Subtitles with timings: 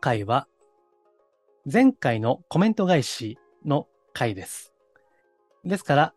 [0.00, 0.46] 回は
[1.70, 4.72] 前回のコメント返しの回です。
[5.64, 6.14] ですから、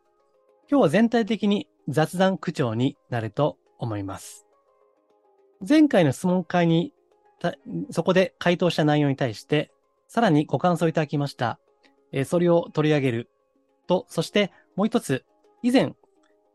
[0.70, 4.48] 今日は全体的に雑談口調になると思います。
[5.68, 6.94] 前回の質問会に、
[7.90, 9.72] そこで回答した内容に対して、
[10.08, 11.60] さらにご感想いただきました。
[12.14, 13.30] えそれを取り上げる
[13.88, 15.26] と、そしてもう一つ、
[15.64, 15.94] 以前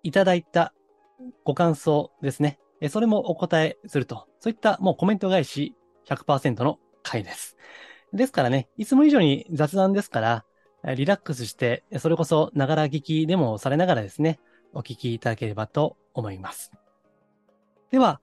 [0.03, 0.73] いただいた
[1.45, 2.59] ご感想ですね。
[2.81, 4.27] えそれもお答えすると。
[4.41, 5.75] そういったもうコメント返し
[6.09, 7.57] 100%の回です。
[8.13, 14.39] ですからね、いつも以上に雑談ですから、リラックスして、それこそながら聞きでもされながらですね、
[14.73, 16.73] お聞きいただければと思います。
[17.91, 18.21] では、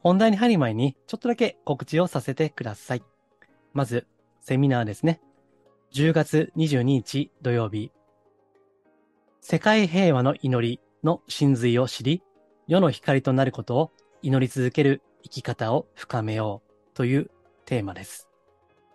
[0.00, 3.02] 本題に入る前にちょっとだけ告知をさせてください。
[3.72, 4.06] まず、
[4.40, 5.20] セミナーですね。
[5.92, 7.92] 10月22日土曜日、
[9.40, 12.22] 世界平和の祈りの真髄を知り、
[12.66, 13.90] 世の光となることを
[14.22, 17.30] 祈り続ける生き方を深めようという
[17.64, 18.28] テーマです。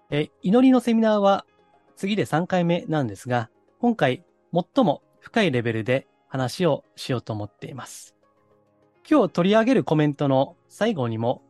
[0.09, 1.45] え祈りのセミナーは
[1.95, 4.23] 次で3回目なんですが、今回
[4.53, 8.15] 最も深いレベルで話をしようと思っています。
[9.09, 11.41] 今日取り上げるコメントの最後にも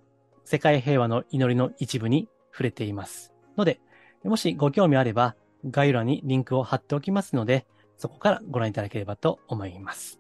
[0.46, 3.34] 世界平和の祈りの一部に触れています。
[3.58, 3.80] ので、
[4.24, 7.66] もしご興味あれば概要欄にリンクを貼っておきますので、
[7.98, 10.20] そこからご覧いただければと思います。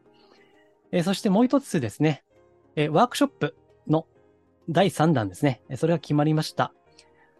[0.91, 2.23] えそしてもう一つですね、
[2.75, 3.55] えワークショップ
[3.87, 4.05] の
[4.69, 5.61] 第3弾ですね。
[5.75, 6.73] それが決まりました。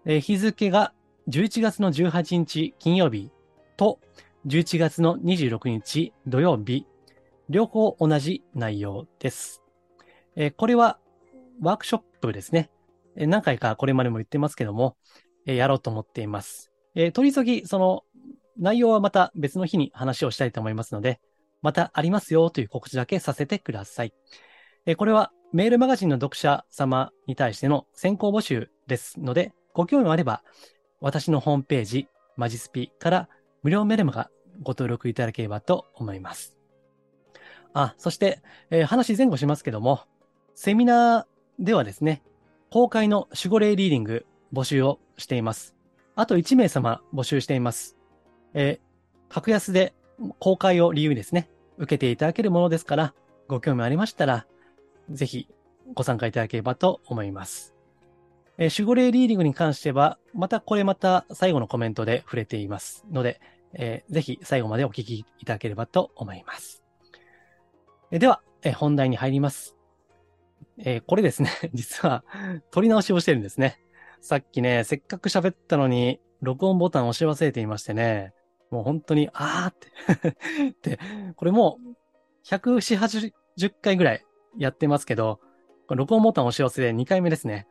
[0.10, 0.94] えー日付が
[1.28, 3.30] 11月の18日金曜日
[3.76, 4.00] と
[4.46, 6.88] 11月の26日土曜日、
[7.50, 9.62] 両方同じ内容です。
[10.38, 10.98] えーこれは
[11.62, 12.70] ワークショップですね。
[13.18, 14.96] えー何回かこれまでも言ってますけども、
[15.46, 16.72] えーやろうと思っています。
[16.96, 18.04] え取り急ぎ、その
[18.58, 21.20] 内容はまた別の日に話をしたいと思いますので、
[21.62, 24.14] またありますよという告知だけさせてください。
[24.86, 30.42] えこれはメールマガジンの読者様に対しての先行募集ですので、ご興味あれば、
[31.02, 33.30] 私のホームページ、マジスピから
[33.62, 34.32] 無料メルマガ
[34.64, 36.58] ご登録いただければと思います。
[37.76, 40.02] あ、そして、えー話前後しますけども、
[40.56, 42.24] セミナーではですね、
[42.72, 45.76] 公開の守護霊リーディング募集をしています。
[46.16, 47.98] あと1名様募集しています。
[48.56, 49.94] えー格安で
[50.40, 53.14] 公開を理由にですね、受けていただけるものですから、
[53.48, 54.48] ご興味ありましたら、
[55.12, 55.48] ぜひ
[55.94, 57.77] ご参加いただければと思います。
[58.58, 63.40] えー守護霊リーディングに関しては、またこれまた最後のコメントで触れていますので、
[63.74, 66.84] えーぜひ最後までお聞きいただければと思います。
[68.12, 69.76] えでは、え本題に入ります。
[70.80, 72.24] えーこれですね、 実は
[72.72, 73.80] 撮り直しをしてるんですね。
[74.22, 78.34] さっきね、せっかく喋ったのに、録音ボタン押し忘れていましてね、
[78.72, 80.28] もう本当に、あー
[80.70, 81.00] って で、
[81.36, 81.96] これもう、
[82.44, 84.26] 170、80回ぐらい
[84.58, 85.40] やってますけど、
[85.88, 87.66] これ録音ボタン押し忘れ2回目ですね。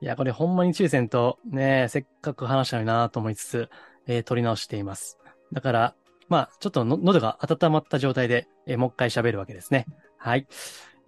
[0.00, 3.70] いや、これほんまに注意せんと、ね、せっかく話したのになと思いつつ、
[4.06, 5.18] えー撮り直しています。
[5.52, 5.94] だから、
[6.28, 9.86] まあ、ちょっと喉が温まった状態で、えーもう一回喋るわけですね。
[10.18, 10.46] はい。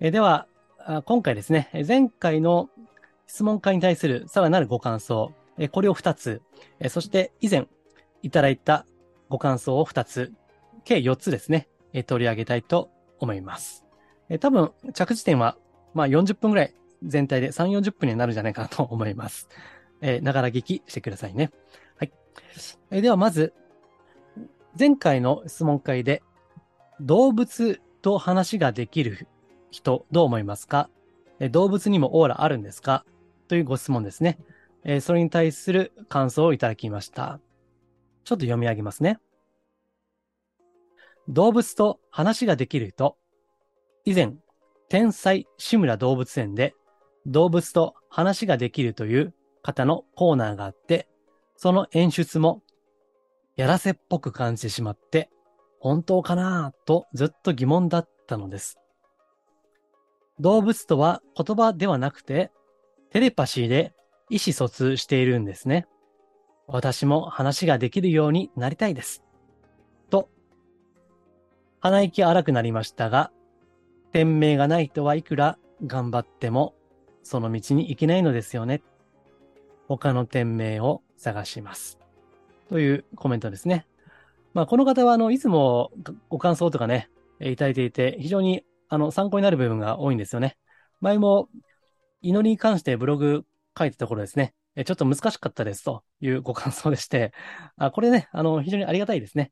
[0.00, 0.46] えーでは、
[1.04, 2.70] 今回ですね、前回の
[3.26, 6.40] 質問会に対するさらなるご感想、えーこれを2つ、
[6.80, 7.66] えーそして以前
[8.22, 8.86] いただいた
[9.28, 10.32] ご感想を2つ、
[10.84, 13.84] 計4つですね、えー取り上げたいと思います。
[14.30, 15.58] えー多分、着地点は、
[15.94, 19.48] まあ40分ぐらい全体で3、40分になるんじゃないかなと思います。
[20.00, 21.50] えーながら聞きしてくださいね。
[21.96, 22.12] はい。
[22.90, 23.54] えーではまず、
[24.78, 26.22] 前回の質問会で、
[27.00, 29.28] 動物と話ができる
[29.70, 30.90] 人、どう思いますか？
[31.40, 33.04] えー動物にもオーラあるんですか？
[33.48, 34.38] というご質問ですね。
[34.84, 37.40] えーそれに対する感想をいただきました。
[38.24, 39.18] ちょっと読み上げますね。
[41.28, 43.16] 動物と話ができる人。
[44.04, 44.34] 以前、
[44.88, 46.74] 天才志村動物園で
[47.26, 51.08] 動物と話ができるという方のコーナーがあって、
[51.56, 52.62] その演出も
[53.56, 55.30] やらせっぽく感じてしまって、
[55.80, 58.78] 本当かなぁとずっと疑問だったのです。
[60.40, 62.50] 動物とは言葉ではなくて、
[63.10, 63.94] テレパシーで
[64.28, 65.86] 意思疎通しているんですね。
[66.66, 69.22] 私も話ができるようになりたいです。
[70.10, 70.28] と、
[71.80, 73.30] 鼻息荒くなりましたが、
[74.14, 76.76] 店名がない人はいくら頑張っても、
[77.24, 78.80] その道に行けないのですよね。
[79.88, 81.98] 他の店名を探します。
[82.70, 83.88] というコメントですね。
[84.52, 85.90] まあ、この方は、あの、いつも
[86.28, 90.56] ご感想とかね、いただいていて、非常に、あの、参考になる部分が多いんですよね。
[91.00, 91.48] 前も、
[92.22, 93.44] 祈りに関してブログ
[93.76, 97.32] 書いたところですね、ちょっと難しかったですというご感想でして、
[97.76, 99.50] あこれね、あの、非常にありがたいですね。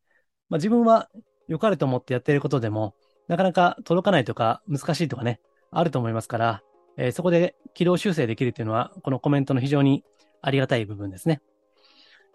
[0.48, 1.08] まあ、自分は
[1.48, 2.94] 良かれと思ってやっていることでも、
[3.28, 5.40] なかなか届かないとか難しいとかね、
[5.70, 6.62] あると思いますから、
[6.96, 10.04] えー、そこで軌道修正できるというのは、このコメントの非常に
[10.40, 11.40] ありがたい部分ですね。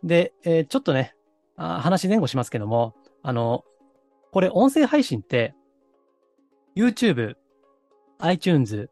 [0.03, 1.15] で、えー、ちょっとね
[1.57, 3.65] あ、話前後しますけども、あの、
[4.31, 5.55] これ音声配信って、
[6.75, 7.35] YouTube、
[8.19, 8.89] iTunes、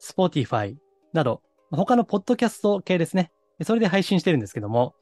[0.00, 0.76] Spotify
[1.12, 3.32] など、他のポッドキャスト系ですね。
[3.64, 4.94] それで配信してるんですけども、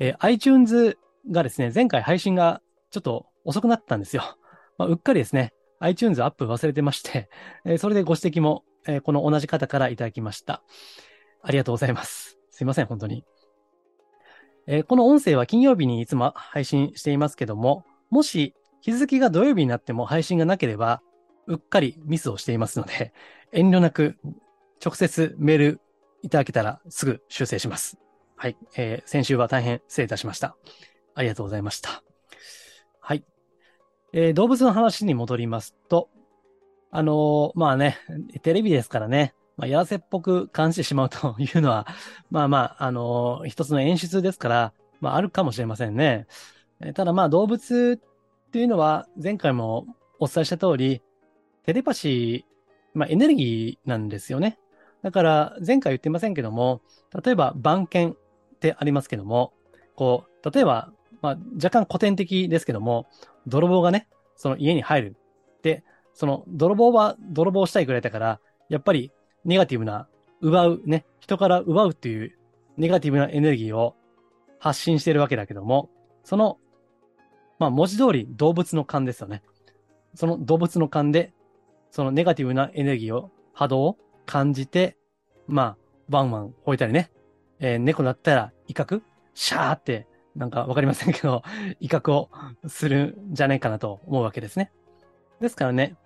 [0.00, 0.98] えー、iTunes
[1.30, 2.60] がですね、前回配信が
[2.90, 4.36] ちょっと遅くなったんですよ。
[4.76, 7.28] まあ、うっかりですね、iTunes アップ忘れてまして、
[7.64, 10.62] え、それでご指摘も、え、この同じ方からいただきました。
[11.42, 12.38] ありがとうございます。
[12.50, 13.24] すいません、本当に。
[14.66, 21.02] え、この音声は金曜日にいつも配信していますけども、もし日付が土曜日になっても配信がなければ、
[21.46, 23.12] うっかりミスをしていますので、
[23.52, 24.16] 遠慮なく
[24.84, 25.80] 直接メール
[26.22, 27.98] いただけたらすぐ修正します。
[28.36, 28.56] はい。
[28.76, 30.56] えー、先週は大変失礼いたしました。
[31.14, 32.11] ありがとうございました。
[34.12, 36.08] えー、動物の話に戻りますと、
[36.90, 37.98] あのー、まあね、
[38.42, 41.86] テレビですからね、まあ、やらせっぽく感じてしまうというのは、
[42.30, 46.26] まあまあ、あのー、一つの演出ですから、まああるかもしれませんね。
[46.80, 48.00] えただまあ動物
[48.46, 49.86] っていうのは前回も
[50.20, 51.02] お伝えした通り、
[51.64, 54.58] テレパシー、まあエネルギーなんですよね。
[55.02, 56.82] だから前回言ってませんけども、
[57.24, 59.52] 例えば番犬ってありますけども、
[59.96, 60.92] こう、例えば、
[61.22, 63.06] まあ若干古典的ですけども、
[63.46, 65.16] 泥棒がね、その家に入る。
[65.62, 69.12] で、その泥棒は泥棒したいくらいだから、やっぱり
[69.44, 70.08] ネガティブな、
[70.40, 72.36] 奪う、ね、人から奪うっていう
[72.76, 73.94] ネガティブなエネルギーを
[74.58, 75.88] 発信してるわけだけども、
[76.24, 76.58] その、
[77.58, 79.42] まあ文字通り動物の勘ですよね。
[80.14, 81.32] その動物の勘で、
[81.90, 84.96] そのネガティブなエネルギーを、波動を感じて、
[85.46, 85.76] まあ、
[86.08, 87.10] ワンワン吠えたりね。
[87.58, 89.02] えー、猫だったら威嚇
[89.34, 91.42] シャーって、なんかわかりませんけど、
[91.80, 92.30] 威嚇を
[92.66, 94.72] するんじゃないかなと思うわけですね。
[95.40, 95.96] ですからね、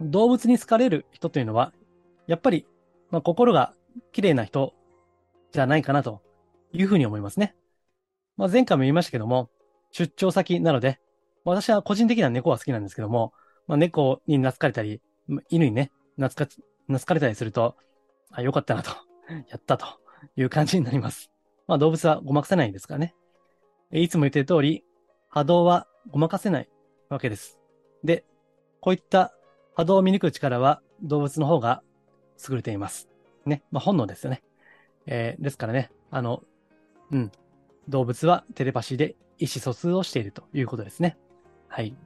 [0.00, 1.72] 動物に好かれる人というのは、
[2.26, 2.66] やっぱり、
[3.10, 3.74] まあ、心が
[4.12, 4.74] 綺麗な人
[5.52, 6.22] じゃないかなと
[6.72, 7.56] いうふうに思いますね。
[8.36, 9.50] まあ、前回も言いましたけども、
[9.90, 11.00] 出張先なので、
[11.44, 13.32] 私は個人的な猫は好きなんですけども、
[13.66, 15.00] まあ、猫に懐かれたり、
[15.48, 16.52] 犬にね、懐か、
[16.86, 17.76] 懐かれたりすると、
[18.30, 18.90] あ、よかったなと、
[19.48, 19.86] やったと
[20.36, 21.30] いう感じになります。
[21.66, 23.14] まあ動物はごまかせないんですからね。
[23.92, 24.84] いつも言ってる通り、
[25.28, 26.68] 波動はごまかせない
[27.08, 27.58] わけです。
[28.04, 28.24] で、
[28.80, 29.32] こういった
[29.74, 31.82] 波動を見抜く力は動物の方が
[32.48, 33.08] 優れています。
[33.46, 33.62] ね。
[33.70, 34.42] まあ本能ですよね。
[35.06, 36.42] えー、ですからね、あの、
[37.10, 37.32] うん。
[37.88, 41.16] 動物はテレパシーで意思疎通をしているということですね。
[41.68, 41.96] はい。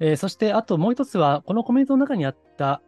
[0.00, 2.82] えー、そして、あともう一つは、このコメントの中にあった、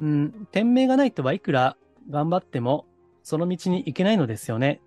[0.00, 1.78] うん、店名がないとはいくら
[2.10, 2.84] 頑張っても、
[3.22, 4.82] その道に行けないのですよね。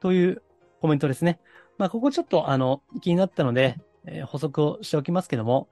[0.00, 0.42] という
[0.82, 1.38] コメントですね。
[1.78, 5.68] まあ、ここちょっと、あの、気になったので、えー、補足をしておきますけども、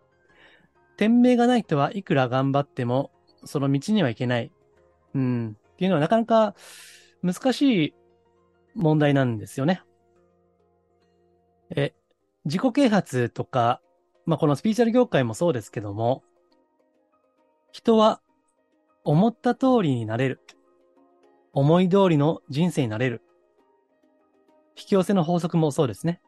[0.96, 3.10] 店名がないとはいくら頑張っても、
[3.44, 4.52] その道には行けない。
[5.14, 6.54] うん、っていうのはなかなか
[7.22, 7.94] 難しい
[8.76, 9.82] 問題なんですよね。
[11.70, 11.92] え、
[12.44, 13.80] 自己啓発とか、
[14.26, 16.22] まあ、このスピーチャル業界もそうですけども、
[17.72, 18.20] 人は
[19.02, 20.40] 思った通りになれる。
[21.52, 23.22] 思い通りの人生になれる。
[24.80, 26.22] 引き寄せの法則もそうですね。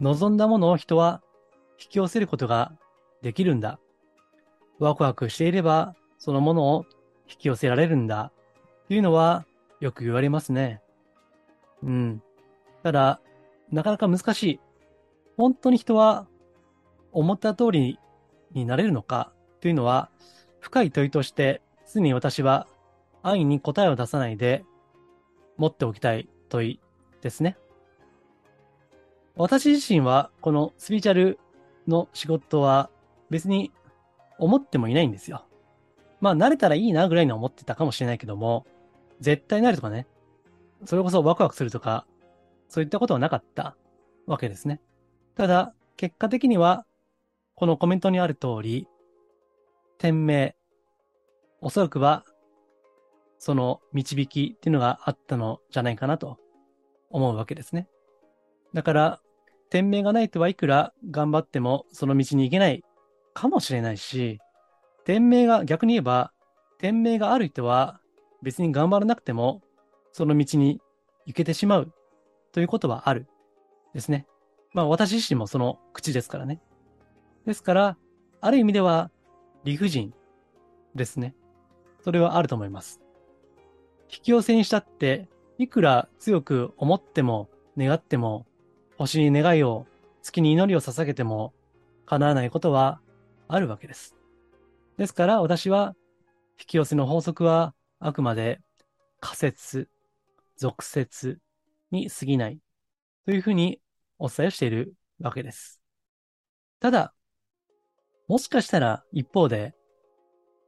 [0.00, 1.22] 望んだものを人は
[1.78, 2.72] 引き寄せることが
[3.20, 3.78] できるんだ。
[4.78, 6.86] ワクワクしていればそのものを
[7.30, 8.32] 引き寄せられるんだ。
[8.88, 9.44] というのは
[9.80, 10.80] よく言われますね。
[11.82, 12.22] うん。
[12.82, 13.20] ただ、
[13.70, 14.60] なかなか難しい。
[15.36, 16.26] 本当に人は
[17.12, 17.98] 思った通り
[18.52, 20.10] になれるのかというのは
[20.60, 21.60] 深い問いとして
[21.92, 22.66] 常に私は
[23.22, 24.64] 安易に答えを出さないで
[25.56, 26.80] 持っておきたい問い
[27.24, 27.56] ですね。
[29.34, 31.40] 私自身はこのスピーチャル
[31.88, 32.90] の仕事は
[33.30, 33.72] 別に
[34.38, 35.46] 思ってもいないんですよ。
[36.20, 38.66] まあ慣れたらいいなぐらいに思ってたかもしれないけども、
[39.20, 40.06] 絶対なるとかね、
[40.84, 42.06] それこそワクワクするとか、
[42.68, 43.74] そういったことはなかった
[44.26, 44.80] わけですね。
[45.34, 46.84] ただ、結果的には、
[47.54, 48.86] このコメントにある通り、
[49.96, 50.56] 店名、
[51.60, 52.24] おそらくは、
[53.38, 56.38] その導きっていうのがあったのじゃないかなと
[57.10, 57.88] 思うわけですね。
[58.72, 59.20] だから、
[59.70, 62.84] 店名がないとはいくら頑張ってもその道に行けない
[63.32, 64.38] かもしれないし、
[65.04, 66.32] 店名が逆に言えば、
[66.78, 68.00] 店名がある人は
[68.42, 69.62] 別に頑張らなくても
[70.12, 70.80] その道に
[71.26, 71.92] いけてしまう
[72.52, 73.26] ということはある
[73.94, 74.26] ですね。
[74.72, 76.60] まあ私自身もその口ですからね。
[77.46, 77.96] ですから、
[78.40, 79.10] ある意味では
[79.64, 80.12] 理不尽
[80.94, 81.34] ですね。
[82.02, 83.00] それはあると思います。
[84.10, 88.46] 引き寄せにしたって、いくら強く思っても願っても、
[88.96, 89.86] 星に願いを、
[90.22, 91.52] 月に祈りを捧げても、
[92.06, 93.00] 叶わないことは
[93.48, 94.16] あるわけです。
[94.96, 95.94] ですから私は、
[96.58, 98.60] 引き寄せの法則はあくまで
[99.20, 99.88] 仮説、
[100.56, 101.40] 俗説
[101.90, 102.60] に過ぎない
[103.26, 103.80] というふうに
[104.18, 105.80] お伝えしているわけです。
[106.78, 107.12] ただ、
[108.28, 109.74] もしかしたら一方で、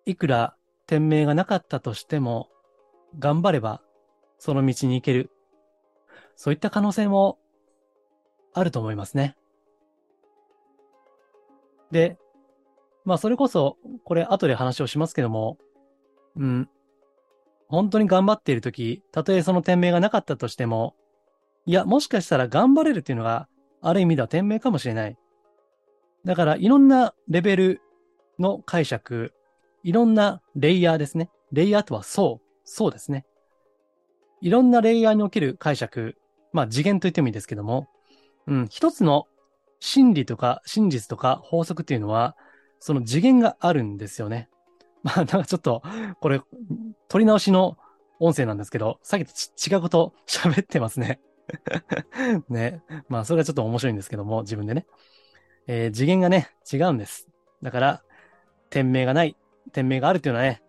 [0.07, 2.49] いくら天命がなかったとしても、
[3.19, 3.81] 頑張れば
[4.39, 5.31] その道に行ける。
[6.37, 7.39] そういった可能性も
[8.53, 9.37] あると思いますね。
[11.91, 12.19] で、
[13.05, 15.59] まあそれこそ、これ後で話をしますけども、
[16.37, 16.69] うん、
[17.69, 20.95] 本当に頑張っているとき、たとえその天命がなかったとしても、
[21.65, 23.49] いや、もしかしたら頑張れるっていうのが、
[23.83, 25.17] ある意味では天命かもしれない。
[26.25, 27.81] だから、いろんなレベル
[28.39, 29.33] の解釈、
[29.83, 31.31] いろんなレイヤーですね。
[31.53, 33.25] レイヤーとはそう、そうですね。
[34.41, 36.17] いろんなレイヤーにおける解釈、
[36.53, 37.89] まあ次元と言ってもいいですけども、
[38.47, 39.27] うん、一つの
[39.81, 42.37] 真理とか真実とか法則っていうのは、
[42.79, 44.49] その次元があるんですよね。
[45.03, 45.83] まあ、なんかちょっと、
[46.21, 46.41] これ、
[47.09, 47.77] 取り直しの
[48.19, 51.21] 音声なんですけど、さっきと違うこと喋ってますね。
[52.49, 52.83] ね。
[53.09, 54.87] まあ、それはちょっと面白いんですけども、自分でね。
[55.69, 57.29] えー、次元がね、違うんです。
[57.63, 58.03] だから、
[58.69, 59.37] 天命がない、
[59.73, 60.63] 天命があるっていうのはね、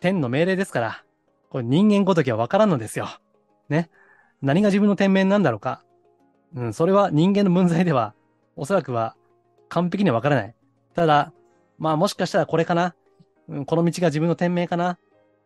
[0.00, 1.03] 天の命令ですから、
[1.54, 3.08] これ人間ごときはわからんのですよ。
[3.68, 3.88] ね。
[4.42, 5.84] 何が自分の天命なんだろうか。
[6.56, 8.12] うん、それは人間の分際では、
[8.56, 9.14] おそらくは
[9.68, 10.54] 完璧にはわからない。
[10.96, 11.32] ただ、
[11.78, 12.96] まあもしかしたらこれかな。
[13.48, 14.98] うん、この道が自分の天命かな。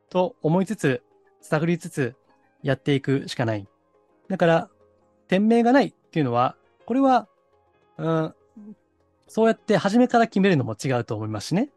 [0.09, 1.03] と思いつつ、
[1.43, 2.17] 探りつつ、
[2.62, 3.69] やっていくしかない。
[4.31, 4.71] だから、
[5.27, 7.29] 店名がないっていうのは、これは、
[7.99, 8.35] うん、
[9.27, 11.69] そうやって初めから決めるのも違うと思いますしね。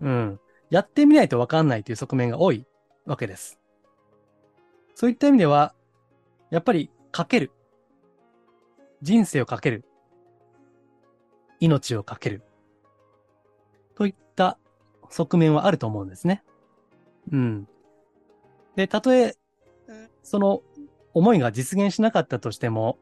[0.00, 0.40] うん。
[0.70, 2.66] やってみないとわかんないという側面が多い
[3.06, 3.59] わけです。
[5.00, 5.74] そういった意味では、
[6.50, 7.52] やっぱりかける。
[9.00, 9.86] 人生をかける。
[11.58, 12.42] 命をかける。
[13.94, 14.58] といった
[15.08, 16.44] 側面はあると思うんですね。
[17.32, 17.66] うん。
[18.76, 19.38] で、たとえ、
[20.22, 20.60] その
[21.14, 22.98] 思いが実現しなかったとしても、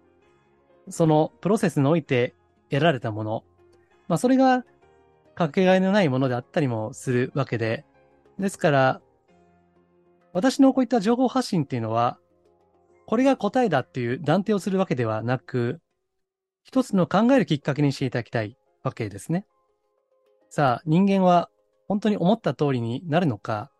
[0.88, 2.37] そのプロセスにおいて
[2.71, 3.45] 得られたもの、
[4.07, 4.64] まあそれが
[5.35, 7.85] かけがえのないものであったりもするわけで、
[8.38, 9.00] ですから、
[10.32, 12.18] 私のこういった情報発信っていうのは、
[13.06, 15.80] これが答えだっていう断定をするわけではなく、
[16.62, 19.47] 一つの考えるきっかけにしていただきたいわけですね。
[20.50, 21.49] さあ、人間は
[21.88, 23.70] 本当に思った通りになるのか、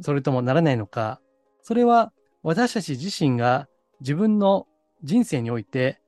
[0.00, 1.20] それともならないのか、
[1.62, 3.68] それは私たち自身が
[4.00, 4.66] 自分の
[5.02, 6.00] 人生において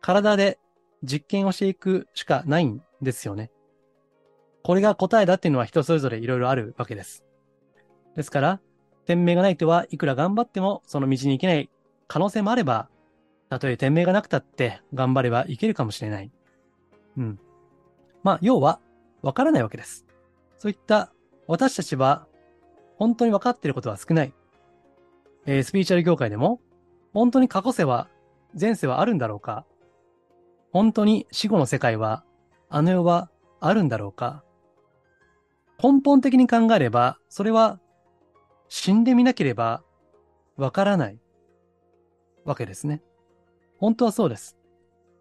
[0.00, 0.58] 体で
[1.02, 3.50] 実験をしていくしかないんですよね。
[4.62, 7.24] これが答えだっていうのは人それぞれいろいろあるわけです。
[8.16, 8.60] ですから、
[9.10, 11.68] 天命がない人はいくら頑張ってもその道に行けない
[12.06, 12.88] 可能性もあれば、
[13.48, 16.30] たとえ天命がなくたって頑張ればいけるかもしれない。
[17.16, 17.40] うん。
[18.22, 18.78] まあ、要は、
[19.22, 20.06] わからないわけです。
[20.58, 21.12] そういった
[21.48, 22.28] 私たちは
[22.98, 24.32] 本当に分かっていることは少ない。
[25.44, 26.60] えー、スピーチャル業界でも、
[27.12, 28.06] 本当に過去世は、
[28.58, 29.66] 前世はあるんだろうか
[30.70, 32.22] 本当に死後の世界は、
[32.68, 34.44] あの世はあるんだろうか
[35.82, 37.80] 根本的に考えれば、それは
[38.70, 39.82] 死んでみなければ
[40.56, 41.18] わからない
[42.44, 43.02] わけですね。
[43.78, 44.56] 本当はそうです。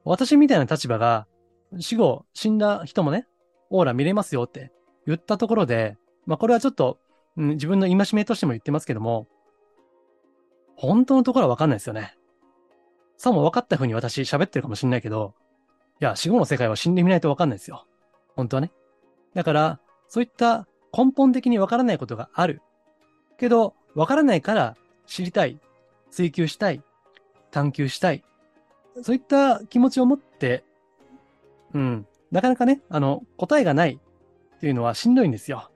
[0.06, 1.28] 私みたいな立場が
[1.80, 3.28] 死後死んだ人もね、
[3.72, 4.72] オーラ見れますよって
[5.08, 7.00] 言ったところで、まあこれはちょっと、
[7.38, 9.28] うん、自分の戒めとしても言ってますけども、
[10.76, 12.16] 本当のところはわかんないですよね。
[13.18, 15.34] さも分かった風に私喋ってるかもしんないけど、
[16.00, 17.88] いや、死後の世界は死んでみないとわかんないですよ。
[18.36, 18.72] 本当はね。
[19.34, 22.62] だから、そういった根本的にわからないことがある。
[23.40, 24.76] けど、わからないから
[25.08, 25.60] 知りたい、
[26.12, 26.84] 追求したい、
[27.52, 28.24] 探求したい。
[29.02, 30.64] そういった気持ちを持って、
[31.74, 34.00] うん、なかなかね、あの、答えがない
[34.58, 35.72] っていうのはしんどいんですよ。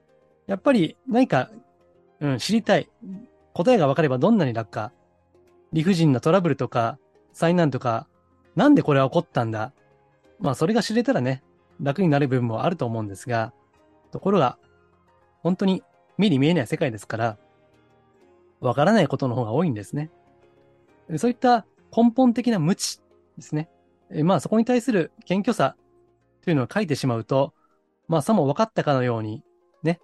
[0.46, 1.50] やっぱり何か、
[2.20, 2.88] うん、知りたい。
[3.54, 4.92] 答えが分かればどんなに楽か。
[5.72, 6.98] 理不尽なトラブルとか、
[7.32, 8.06] 災難とか、
[8.56, 9.72] なんでこれは起こったんだ。
[10.38, 11.42] まあ、それが知れたらね、
[11.80, 13.52] 楽になる部分もあると思うんですが、
[14.12, 14.58] ところが、
[15.42, 15.82] 本当に
[16.18, 17.38] 目に見えない世界ですから、
[18.64, 20.10] わからないことの方が多いんですね。
[21.16, 23.00] そういった根本的な無知
[23.36, 23.68] ですね。
[24.22, 25.76] まあそこに対する謙虚さ
[26.42, 27.52] というのを書いてしまうと、
[28.08, 29.42] まあさも分かったかのように
[29.82, 30.00] ね、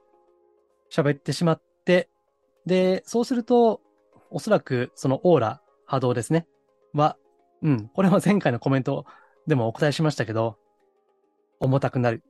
[0.91, 2.09] 喋ってしまって、
[2.67, 3.81] で、そうすると、
[4.31, 6.47] おそらくそのオーラ、波動ですね。
[6.93, 7.17] は、
[7.63, 9.05] うん、これは前回のコメント
[9.47, 10.57] でもお答えしましたけど、
[11.61, 12.23] 重たくなる。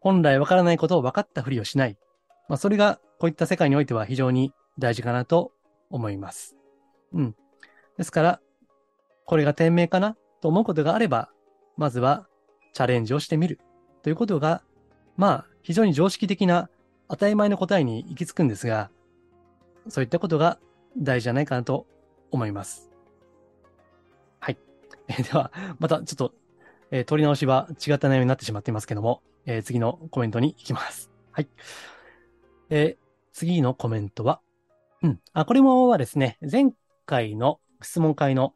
[0.00, 1.96] 本来わからないことを分かったふりをしない。
[2.48, 5.52] まあ、それがこういった世界においては非常に大事かなと
[5.90, 6.56] 思います。
[7.12, 7.36] うん。
[7.98, 8.40] ですから、
[9.26, 11.30] これが天命かなと思うことがあれば、
[11.76, 12.26] まずは
[12.72, 13.60] チャレンジをしてみる
[14.02, 14.62] ということが、
[15.16, 16.68] まあ、非常に常識的な
[17.08, 18.90] 当たり前の答えに行き着くんですが、
[19.88, 20.58] そういったことが
[20.96, 21.86] 大事じゃないかなと
[22.30, 22.90] 思います。
[24.40, 24.58] はい。
[25.08, 26.34] えー、では、またちょっと、
[26.90, 31.10] えー、取り直しは違った内容になってしまっていますけども、えー、次のコメントに行きます。
[31.30, 31.48] はい。
[32.70, 32.96] え
[33.32, 34.40] 次のコメントは、
[35.02, 35.20] うん。
[35.32, 36.72] あ、これもはですね、前
[37.06, 38.54] 回の質問会の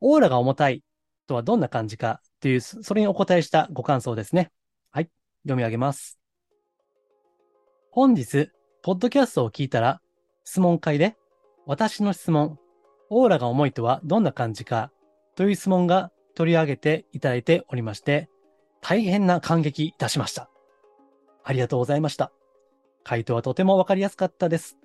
[0.00, 0.82] オーラが重たい
[1.26, 4.52] とはどんな感じかという、それにお答えしたご感想ですね。
[4.90, 5.10] はい。
[5.42, 6.18] 読み上げます。
[7.90, 8.50] 本日、
[8.82, 10.00] ポッドキャストを聞いたら、
[10.44, 11.16] 質問会で、
[11.66, 12.58] 私の質問、
[13.10, 14.92] オーラが重いとはどんな感じか
[15.34, 18.28] という質問が取り上げていただいておりまして、
[18.80, 20.48] 大変な感激いたしました。
[21.44, 22.32] ありがとうございました。
[23.02, 24.77] 回答はとてもわかりやすかったです。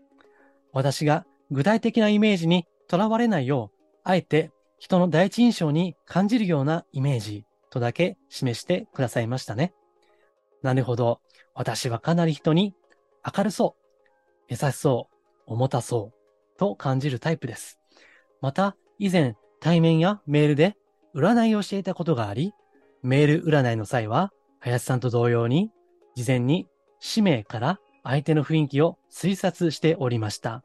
[0.74, 9.74] 私が具体的なイメージにとらわれないよう、あえて人の第一印象に感じるようなイメージとだけ示してくださいましたね。
[10.62, 11.22] なるほど。
[11.54, 12.74] 私はかなり人に
[13.38, 13.84] 明るそう、
[14.50, 15.16] 優しそう、
[15.46, 17.80] 重たそうと感じるタイプです。
[18.42, 20.76] また、以前対面やメールで
[21.16, 22.54] 占いをしていたことがあり、
[23.02, 25.70] メール占いの際は、林さんと同様に、
[26.16, 26.68] 事前に
[27.00, 30.64] 使命から相手の雰囲気を推察しておりました。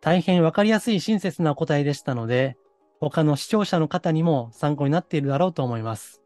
[0.00, 2.56] 大変わかりやすい親切な答えでしたので、
[3.00, 6.22] 他の視聴者の方にも参考になっているだろうと思います。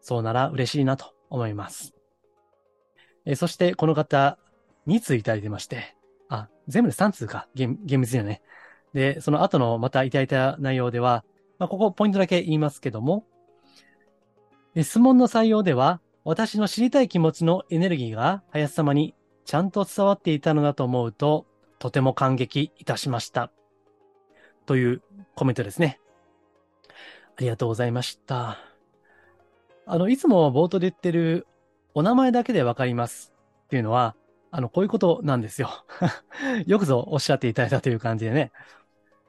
[0.00, 1.94] そうなら嬉しいなと思います。
[3.24, 4.38] えそしてこの方、
[4.86, 5.96] 2通いただいてまして、
[6.28, 8.42] あ、全部で3通か、厳密にはね。
[8.94, 11.24] で、その後のまたいただいた内容では、
[11.58, 13.24] まあ、ここポイントだけ言いますけども、
[14.76, 19.14] 質問の採用では、私の知りたい気持ちのエネルギーが林様に
[19.50, 21.44] ちゃんと伝わっていたのだと思うと、
[21.80, 23.50] とても感激いたしました。
[24.64, 25.02] という
[25.34, 25.98] コメントですね。
[27.36, 28.58] ありがとうございました。
[29.86, 31.48] あの、いつも冒頭で言ってる
[31.94, 33.32] お名前だけでわかります
[33.64, 34.14] っていうのは、
[34.52, 35.84] あの、こういうことなんですよ。
[36.68, 38.52] よくぞおっしゃっていただいたという感じでね。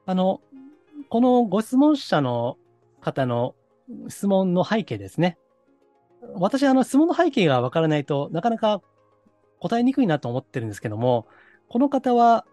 [0.06, 0.40] あの、
[1.10, 2.60] このご質問者の
[3.02, 3.56] 方の
[4.08, 5.40] 質問の背景ですね。
[6.36, 8.84] 私、あの、質問の背景がわからないとなかなか
[9.62, 11.28] 答えにくいなと思ってるんですけども、
[11.70, 12.46] この方は、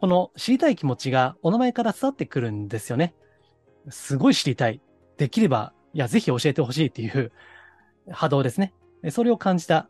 [0.00, 3.14] この知りたい気持ちがお名前から伝わってくるんですよね。
[3.90, 4.80] すごい知りたい。
[5.18, 7.30] できれば、いや、ぜひ教えてほしいっていう
[8.10, 8.72] 波動ですね。
[9.10, 9.88] それを感じた。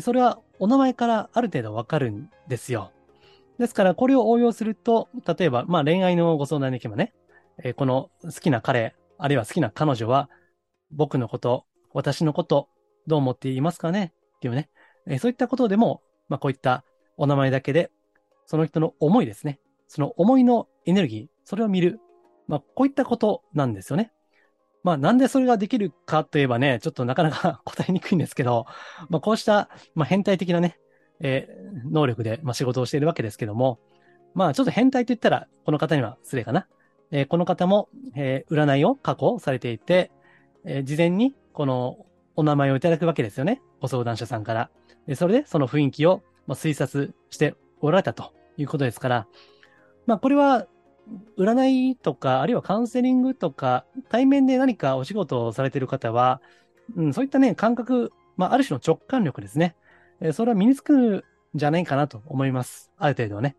[0.00, 2.90] それはお名前からある程度わかるんですよ。
[3.58, 7.12] ですから、これを応用すると、例えば、まあ恋愛のご相談に行けばね、
[7.62, 10.28] えこの好きな彼、あるいは好きな彼女は、
[10.90, 12.68] 僕のこと、私のこと、
[13.06, 14.12] どう思っていますかね？
[14.36, 14.68] っていうね。
[15.06, 16.84] えそういったことでも、まあ、こういった
[17.16, 17.90] お名前だけで、
[18.46, 19.60] その人の思いですね。
[19.88, 22.00] その思いのエネルギー、それを見る。
[22.46, 24.12] まあ、こういったことなんですよね。
[24.82, 28.66] まあ、なんでそれができるかといえばね、ちょっとなかなか 答えにくいんですけど、
[29.08, 30.78] まあ、こうした、まあ、変態的なね、
[31.20, 33.78] えー、能力で、まあ、仕事をしているわけですけども、
[34.34, 36.66] まあ、ちょっと変態と言ったら、この方には失礼かな。
[37.10, 40.10] えー、この方も、えー、占いを過去されていて、
[40.64, 42.04] えー、事前にこの
[42.36, 43.62] お名前をいただくわけですよね。
[43.80, 44.70] ご相談者さんから。
[45.14, 49.26] それでその雰囲気を推察しておられたということですから、
[50.06, 50.66] まあこれは
[51.38, 56.40] 占いとか、あるいはカウンセリングとか、対面で何かお仕事をされている方は、
[56.96, 59.76] うん、そういったね、感覚、まあある種の直感力ですね。
[60.20, 61.22] えそれは身につくん
[61.54, 62.90] じゃないかなと思います。
[62.96, 63.56] ある程度はね。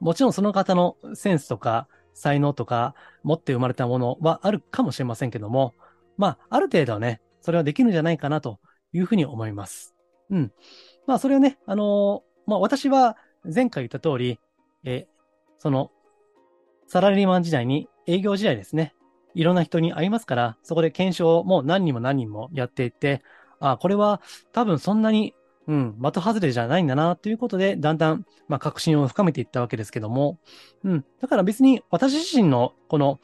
[0.00, 5.74] もちろんその方のセンスとか、才能とか、持って生まれたものはあるかもしれませんけども、
[6.16, 8.60] まあ、ある程度はね、それはできるんじゃないかなと
[8.92, 9.89] いうふうに思います。
[10.30, 10.52] うん。
[11.06, 14.38] まあ、それをね、あのー、まあ、私は前回言った通り、
[14.84, 15.06] え
[15.58, 15.90] その、
[16.86, 18.94] サラリーマン時代に営業時代ですね。
[19.34, 23.22] いろんな人に会いますから、そこで検証も何人も何人もやっていって、
[23.60, 24.20] あ、これは
[24.52, 25.34] 多分そんなに、
[25.68, 30.38] うん、的外れじゃないんだな、ということで、だんだん、まあ、確信を深めていったわけですけども、
[30.82, 31.04] うん。
[31.20, 33.20] だから別に私自身のこの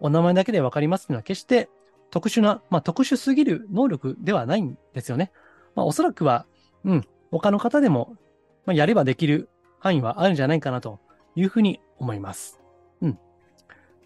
[0.00, 1.68] お名前だけでわかりますというのは決して
[2.10, 5.32] 特殊な、まあ、特殊すぎる能力ではないんですよね。
[5.74, 6.46] まあ、おそらくは、
[6.84, 8.16] うん、他の方でも、
[8.66, 11.00] まあ、やればできる範囲はあるんじゃないかなと
[11.34, 12.60] いうふうに思います。
[13.00, 13.18] うん。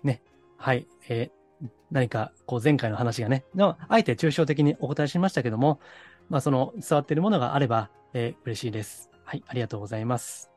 [0.02, 0.22] ね。
[0.56, 0.86] はい。
[1.08, 5.80] えー、何か、こう、前回の話がね、あえて抽象的にお答えしましたけども、
[6.28, 9.10] まあ、その、伝わっているものがあれば、えー、嬉しいです。
[9.24, 9.44] はい。
[9.46, 10.50] ありがとうございます。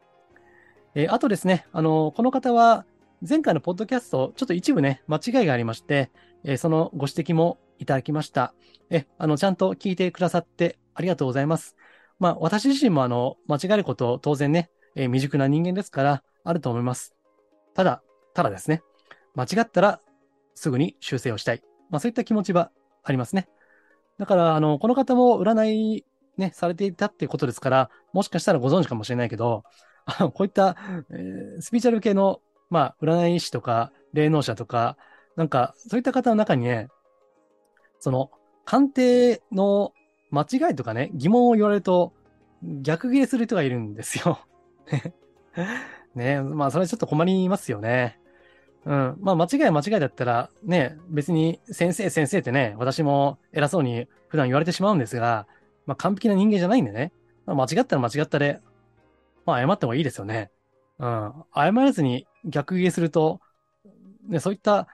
[0.95, 2.86] えー、あとですね、あの、この方は、
[3.28, 6.12] 前回のポッドキャスト、ちょっと一部ね、間違いがありまして、
[6.43, 8.54] えー、そのご指摘もいただきました。
[8.89, 11.75] え、あの、ちゃんと聞いてくださってありがとうございます。
[12.19, 17.15] まあ、私自身もあの、間違えること当然ね、えー、未熟な人間ですから、あると思います。
[17.73, 18.02] ただ、
[18.34, 18.82] ただですね、
[19.36, 20.02] 間違ったら
[20.56, 21.62] すぐに修正をしたい。
[21.89, 22.71] まあ、そういった気持ちは
[23.04, 23.47] ありますね。
[24.17, 26.06] だから、あの、この方も占い
[26.38, 29.63] ね、されていたってことですから、もしかしたらご存知かもしれないけど、
[30.06, 30.75] あの、こういった、
[31.12, 34.97] えー、スピーチャル系の、まあ、占い師とか、霊能者とか、
[35.36, 36.88] なんか、そういった方の中にね、
[37.99, 38.32] その、
[38.65, 39.93] 鑑定の
[40.31, 42.13] 間違いとかね、疑問を言われると、
[42.63, 44.39] 逆ギレする人がいるんですよ。
[46.15, 48.19] ねまあ、それちょっと困りますよね。
[48.85, 49.17] うん。
[49.19, 55.47] まあ、間違い間違いだったら、ね、別に先生先生ってね、私も偉そうに普段言われてしまうんですが、
[55.85, 57.11] まあ、完璧な人間じゃないんでね。
[57.45, 58.59] まあ、間違ったら間違ったで、
[59.45, 60.51] まあ、謝った方がいいですよね。
[60.99, 61.33] うん。
[61.55, 63.41] 謝らずに逆ギレすると、
[64.27, 64.87] ね、そういった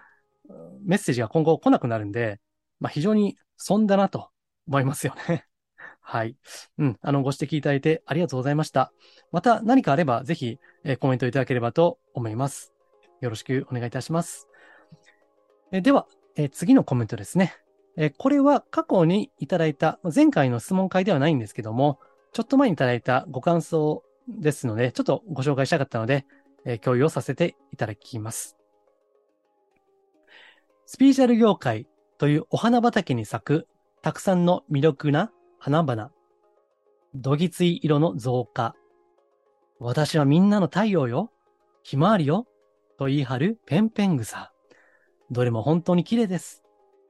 [0.83, 2.39] メッセージが今後来なくなるんで、
[2.79, 4.29] まあ、非常に損だなと
[4.67, 5.45] 思いますよね。
[6.01, 6.35] はい。
[6.77, 6.97] うん。
[7.01, 8.91] あの、ご指摘いただいてありがとうございました。
[9.31, 12.73] また何かあれば、ぜひ、えー、コメントいただければと思います。
[13.21, 14.47] よろしくお願いいたします。
[15.71, 17.55] えー、では、えー、次のコメントですね。
[17.97, 21.99] えこれは過去にいただいた、前回の質問会ではないんですけども、
[22.33, 26.25] ちょっと前にいただいたご感想ですので、ちょっとご紹介したかったので、
[26.65, 28.57] え共有をさせていただきます。
[30.85, 33.67] スピーチャル業界というお花畑に咲く
[34.05, 36.11] たくさんの魅力な花々。
[37.15, 38.75] どぎつい色の増加。
[39.79, 41.31] 私はみんなの太陽よ。
[41.81, 42.45] ひまわりよ。
[42.99, 44.51] と言い張るペンペン草。
[45.31, 46.61] どれも本当に綺麗です。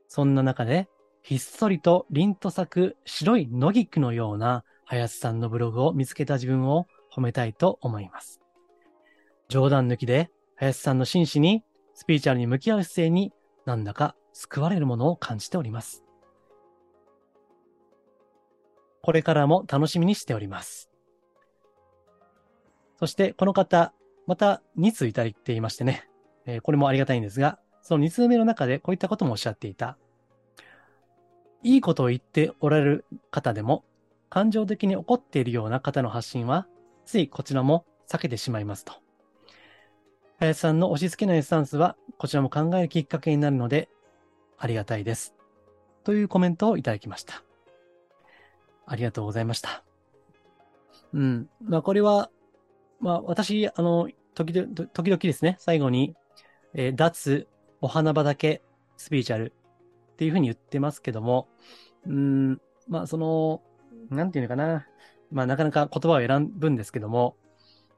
[0.08, 0.88] そんな中で、
[1.22, 8.40] ひっそりと凛と咲く白い野菊のような林さんのブログを見つけた自分を褒めたいと思います。
[9.50, 11.62] 冗談抜きで、林さんの真摯に、
[11.94, 13.34] スピーチャルに向き合う姿勢に、
[13.66, 16.05] なんだか救われるものを感じております。
[19.06, 20.90] これからも楽しみにしております。
[22.98, 23.94] そして、この方、
[24.26, 26.10] また2通いただいていましてね、
[26.48, 30.00] えー、これもありがたいんですが、その2通目の中でこういったこともおっしゃっていた。
[31.62, 33.84] いいことを言っておられる方でも、
[34.32, 36.66] 感情的に怒っているような方の発信は、
[37.06, 38.94] ついこちらも避けてしまいますと。
[40.40, 43.88] 林さんの押し付けないスタンスは、こちらも考えるきっかけになるので、
[44.58, 45.36] ありがたいです。
[46.04, 47.45] というコメントをいただきました。
[48.86, 49.84] ありがとうございました。
[51.14, 51.50] うん。
[51.62, 52.30] まあ、これは、
[53.00, 56.16] まあ、私、あの、時々、時々ですね、最後に、
[56.74, 57.48] えー、脱
[57.82, 58.62] お花畑
[58.98, 59.54] スピーチャル
[60.14, 61.48] っていうふうに言ってますけども、
[62.06, 63.62] うん、まあ、その、
[64.10, 64.88] なんていうのかな。
[65.32, 67.36] まあ、なかなか言葉を選ぶんですけども、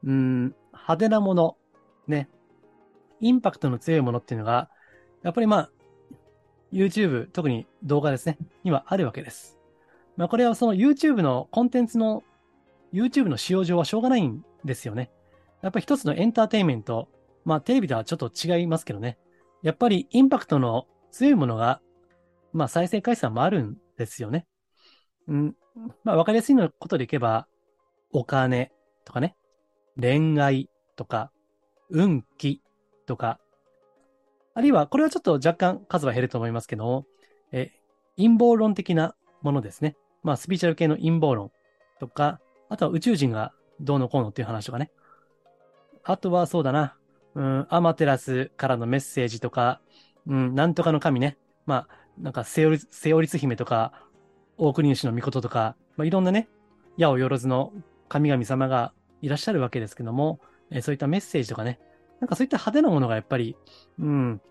[0.04, 1.58] うん、派手なもの、
[2.08, 2.30] ね、
[3.20, 4.70] インパクトの強いものっていうのが、
[5.24, 5.70] やっぱりまあ、
[6.72, 9.57] YouTube、特に動画ですね、今あるわけです。
[10.18, 12.24] まあ、これはその YouTube のコンテンツの、
[12.94, 15.12] YouTube の使用上はしょうがないんですよね。
[15.62, 17.08] やっぱり一つのエンターテインメント、
[17.46, 19.18] まあテレビとはちょっと違いますけどね。
[19.64, 21.82] やっぱりインパクトの強いものが、
[22.54, 24.48] まあ再生回数もあるんですよね。
[25.28, 25.56] うん。
[26.04, 27.48] まあわかりやすいのことでいけば、
[28.12, 28.72] お金
[29.06, 29.36] とかね、
[30.00, 31.32] 恋愛とか、
[31.90, 32.62] 運気
[33.06, 33.40] とか、
[34.54, 37.06] あるいは、これはちょっと若干数は減ると思いますけど
[37.52, 37.72] え、
[38.18, 39.96] 陰謀論的なものですね。
[40.28, 41.52] まあ、スピーチャル系の陰謀論
[42.02, 44.92] とか、あとは宇宙人がどうのこうのっていう話とかね。
[46.04, 46.98] あとはそうだな。
[47.36, 49.80] うん、アマテラスからのメッセージとか、
[50.28, 51.38] うん、なんとかの神ね。
[51.66, 53.94] まあ、なんかセオリ、セオリツ姫とか、
[54.58, 56.50] 大国主の御事とか、まあ、いろんなね、
[56.98, 57.72] 矢をよろずの
[58.10, 61.80] 神々様がいらっしゃるわけですけども、えー、そういったメッセージとかね、
[62.20, 63.56] なんかそういった派手なものがやっぱり、
[63.98, 64.42] うん、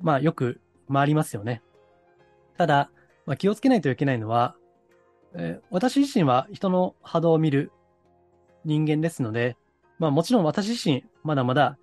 [0.00, 1.60] まあよく回りますよね。
[2.56, 2.90] ただ、
[3.26, 4.56] まあ、気をつけないといけないのは、
[5.38, 7.70] えー、私自身は人の波動を見る
[8.64, 9.56] 人間ですので、
[9.98, 11.78] まあもちろん私自身まだまだ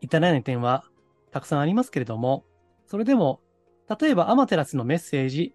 [0.00, 0.84] 至らない点は
[1.32, 2.44] たくさんありますけれども、
[2.86, 3.40] それでも、
[4.00, 5.54] 例えばアマテラスのメッセージ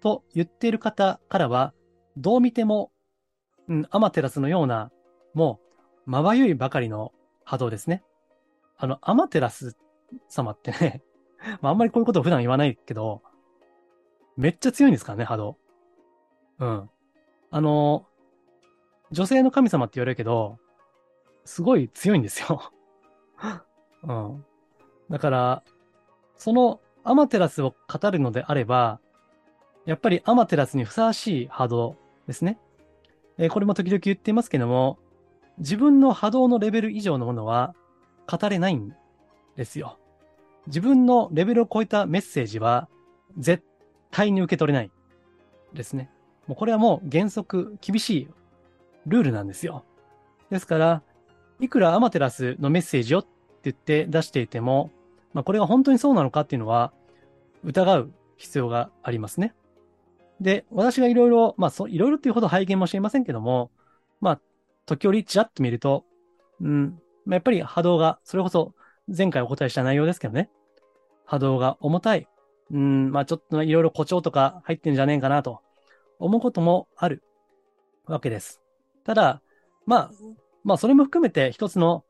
[0.00, 1.72] と言っている方からは、
[2.16, 2.90] どう見ても、
[3.68, 4.90] うん、アマテラスのような、
[5.34, 5.60] も
[6.06, 7.12] う、まばゆいばかりの
[7.44, 8.02] 波動ですね。
[8.76, 9.76] あの、アマテラス
[10.28, 11.02] 様ってね
[11.62, 13.22] まあ、あんまりこういうことを普段言わないけど、
[14.36, 15.56] めっちゃ強いんですからね、波動。
[16.60, 16.90] うん。
[17.50, 18.06] あの、
[19.10, 20.58] 女性の神様って言われるけど、
[21.44, 22.70] すごい強いんですよ
[24.04, 24.44] うん。
[25.08, 25.62] だから、
[26.36, 29.00] そのアマテラスを語るのであれば、
[29.86, 31.96] やっぱりアマテラスにふさわしい波動
[32.26, 32.58] ですね。
[33.38, 34.98] えー、これも時々言っていますけども、
[35.58, 37.74] 自分の波動のレベル以上のものは
[38.30, 38.94] 語れないん
[39.56, 39.98] ですよ。
[40.66, 42.88] 自分のレベルを超えたメッセージは
[43.38, 43.64] 絶
[44.10, 44.90] 対に受け取れない
[45.72, 46.10] ですね。
[46.50, 48.28] もうこれはもう原則厳しい
[49.06, 49.84] ルールなんですよ。
[50.50, 51.02] ですから、
[51.60, 53.28] いくらアマテラスのメッセージをって
[53.62, 54.90] 言って出していても、
[55.32, 56.92] まあ、これが本当にそうなのかっていうのは
[57.62, 59.54] 疑う必要がありますね。
[60.40, 63.70] で、私がいろいろ、まあ、いろいろっていうほど拝見もしれませんけども、
[64.20, 64.40] まあ、
[64.86, 66.04] 時折ちらっと見ると、
[66.60, 68.74] うん、まあ、やっぱり波動が、それこそ
[69.06, 70.50] 前回お答えした内容ですけどね、
[71.26, 72.26] 波動が重たい、
[72.72, 75.60] うん、まあちょっといろいろ誇張とか入ってんじゃねえかなと
[76.20, 77.22] 思うこともある
[78.06, 78.60] わけです。
[79.04, 79.42] ただ、
[79.86, 80.10] まあ、
[80.62, 82.04] まあそれも含めて一つの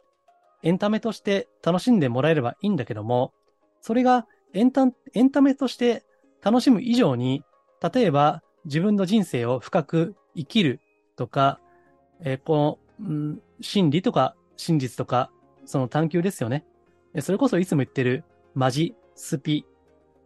[0.62, 3.32] エンタメとして楽しんでもらえればいいんだけども、
[3.80, 6.04] それがエンタエンタメとして
[6.42, 7.42] 楽しむ以上に、
[7.80, 10.80] 例えば自分の人生を深く生きる
[11.16, 11.60] とか、
[12.20, 15.30] えー、この、うん、真理とか真実とか、
[15.64, 16.64] その探求ですよね。
[17.20, 19.64] それこそいつも言ってるマジ、スピ、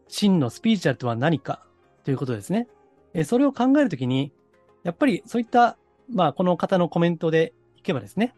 [0.08, 1.64] 真のスピーチャルとは何か
[2.04, 2.68] ということですね。
[3.22, 4.32] それを考えるときに、
[4.82, 5.78] やっぱりそういった、
[6.12, 8.34] まあこの方のコメントでいけばですね、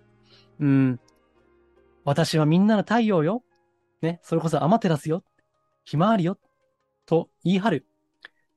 [0.61, 1.01] うん、
[2.05, 3.43] 私はみんなの太陽よ。
[4.03, 5.25] ね、それこそアマテラスよ。
[5.85, 6.39] ひまわりよ。
[7.07, 7.87] と言い張る。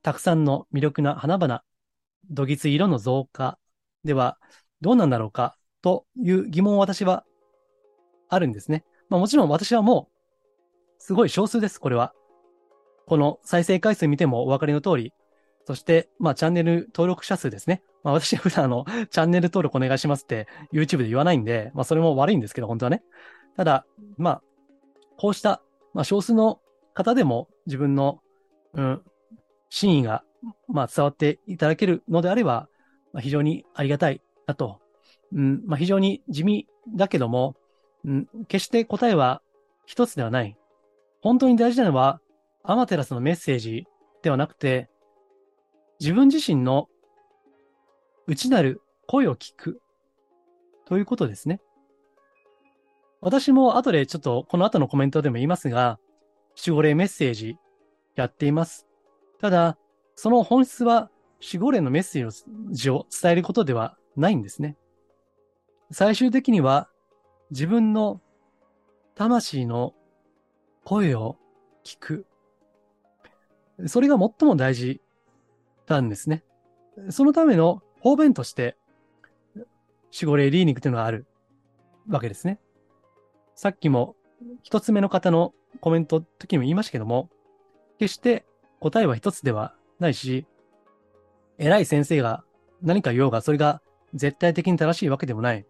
[0.02, 1.62] たくさんの魅力な花々、
[2.30, 3.58] どぎつ色の増加
[4.04, 4.38] では
[4.80, 7.24] どうなんだろうかという疑問を私は
[8.28, 8.84] あるんですね。
[9.08, 12.12] まあもちろん私はもう、すごい少数です、これは。
[13.06, 15.12] この再生回数見てもお分かりの通り、
[15.70, 17.80] そして、まあチャンネル登録者数ですね。
[18.02, 23.04] まあ私は普段あの、チャンネル登録お願いしますって YouTube で言わないんで、まあそれも悪いんですけど、本当はね。
[23.56, 23.86] ただ、
[24.18, 24.42] まあ、
[25.16, 25.62] こうした、
[25.94, 26.58] まあ少数の
[26.92, 28.18] 方でも自分の、
[28.74, 29.02] うん、
[29.68, 30.24] 真意が、
[30.66, 32.68] まあ伝わっていただけるのであれば、
[33.12, 34.80] まあ、非常にありがたいなと、
[35.32, 37.54] うん、まあ非常に地味だけども、
[38.04, 39.40] うん、決して答えは
[39.86, 40.56] 一つではない。
[41.22, 42.20] 本当に大事なのは、
[42.64, 43.86] アマテラスのメッセージ
[44.24, 44.90] ではなくて、
[46.00, 46.88] 自分自身の
[48.26, 49.80] 内なる声を聞く
[50.86, 51.60] ということですね。
[53.20, 55.98] 私も後でちょっとこの後のコメントでも言いますが、
[56.58, 57.56] 守護霊メッセージ
[58.16, 58.86] やっています。
[59.40, 59.76] ただ、
[60.14, 61.10] その本質は
[61.40, 64.76] 守護霊のメッセージを伝えることではないんですね。
[65.90, 66.88] 最終的には
[67.50, 68.22] 自分の
[69.14, 69.94] 魂の
[70.84, 71.36] 声を
[71.84, 72.26] 聞く。
[73.86, 75.02] それが最も大事
[75.94, 76.44] なんですね。
[77.10, 78.76] そのための方便として、
[80.12, 81.26] 守護霊リーニングというのがある
[82.08, 82.58] わけですね。
[83.54, 84.16] さっきも
[84.62, 87.28] 一つ目の方のコメントの時にも言いましたけども、
[87.98, 88.44] 決して
[88.80, 90.46] 答えは一つではないし、
[91.58, 92.42] 偉い先生が
[92.82, 93.82] 何か言おうが、それが
[94.14, 95.66] 絶対的に正しいわけでもない。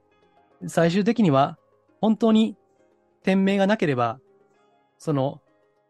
[0.66, 1.58] 最終的には
[2.00, 2.56] 本当に
[3.22, 4.20] 天命がなければ、
[4.98, 5.40] その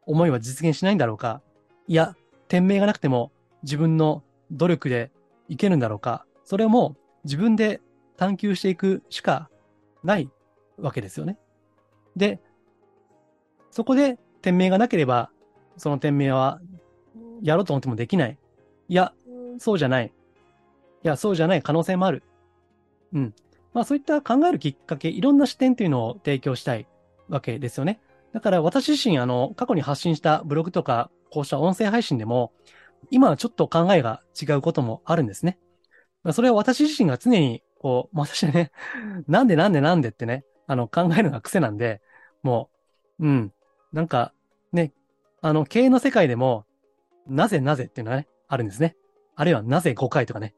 [0.06, 1.42] 思いは実現しないんだろうか
[1.86, 2.16] いや、
[2.48, 3.30] 天命がなくても
[3.62, 5.10] 自分の努力で
[5.48, 7.80] いけるんだろうかそれも自分で
[8.16, 9.50] 探求していくしか
[10.02, 10.30] ない
[10.78, 11.38] わけですよね。
[12.16, 12.40] で、
[13.70, 15.30] そこで天命がなければ、
[15.76, 16.60] その天命は
[17.42, 18.38] やろうと思ってもできない。
[18.88, 19.12] いや、
[19.58, 20.12] そうじゃない。
[21.02, 22.22] いや、そうじゃない可能性もある。
[23.12, 23.34] うん。
[23.72, 26.86] まあそういった考えるきっかけ、いろんな視点というのを提供したい
[27.28, 28.00] わけですよね。
[28.32, 32.52] だから私自身、あの、過去に発信したブログとか、こうした音声配信でも、
[33.10, 35.58] 今はちょっと考えが違うこともあるんですね。
[36.32, 38.72] それは私自身が常に、こう、 私はね、
[39.26, 42.00] なんでなんでなんでってね、あの、考えるのが癖なんで、
[42.42, 42.70] も
[43.18, 43.52] う、うん、
[43.92, 44.32] なんか、
[44.72, 44.92] ね、
[45.40, 46.66] あの、経営の世界でも、
[47.26, 48.96] なぜなぜっていうのはね、あるんですね。
[49.36, 50.54] あるいはなぜ5回とかね。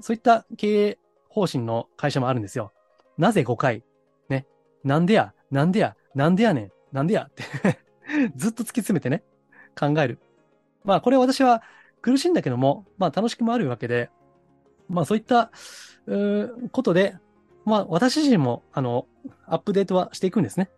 [0.00, 2.72] そういった経営方針の会社もあるんですよ。
[3.16, 3.84] なぜ5回
[4.28, 4.46] ね。
[4.84, 7.44] なんでやなんでやなんでやねんなんでやって
[8.34, 9.22] ずっと突き詰めてね、
[9.78, 10.18] 考える。
[10.84, 11.62] まあこれ私は
[12.02, 14.10] 苦しいんだけども、まあ楽しくもあるわけで、
[14.88, 15.50] まあそういった、
[16.06, 17.16] うことで、
[17.64, 19.06] まあ私自身も、あの、
[19.46, 20.70] アップデートはしていくんですね。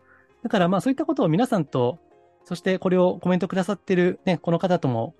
[0.43, 1.99] だからまあそういったことを皆さんと、
[2.45, 5.15] そしてこれをコメントくださってるね、この方とも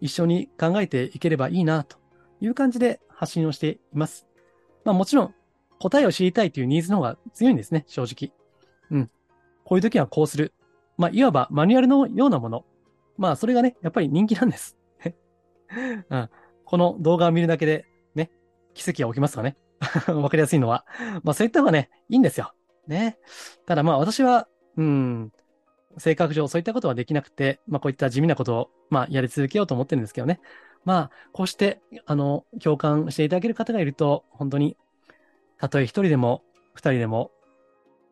[0.00, 1.98] 一緒に考えていければいいな、と
[2.40, 4.26] いう感じで発信をしています。
[4.84, 5.34] まあもちろん
[5.80, 8.32] 答えを知りたいというニーズの方が強いんですね、正直。
[8.90, 9.10] うん。
[9.64, 10.54] こういう時はこうする。
[10.96, 12.64] まあいわばマニュアルのようなもの。
[13.20, 14.78] まあそれがね、やっぱり人気なんです。
[16.08, 16.30] うん、
[16.64, 18.30] この動画を見るだけでね、
[18.72, 19.58] 奇跡が起きますかね。
[20.08, 20.86] わかりやすいのは。
[21.22, 22.54] まあそういった方がね、いいんですよ。
[22.86, 23.18] ね。
[23.66, 25.32] ただまあ私は、うん、
[25.98, 30.40] 性格上そういったことはできなくて、まあこういった地味なことを、まあやり続けようと思ってるんですけどね。
[30.86, 34.78] まあ、こうして、あの、共感していただける方がいると、本当に、
[35.58, 37.32] たとえ一人でも二人でも、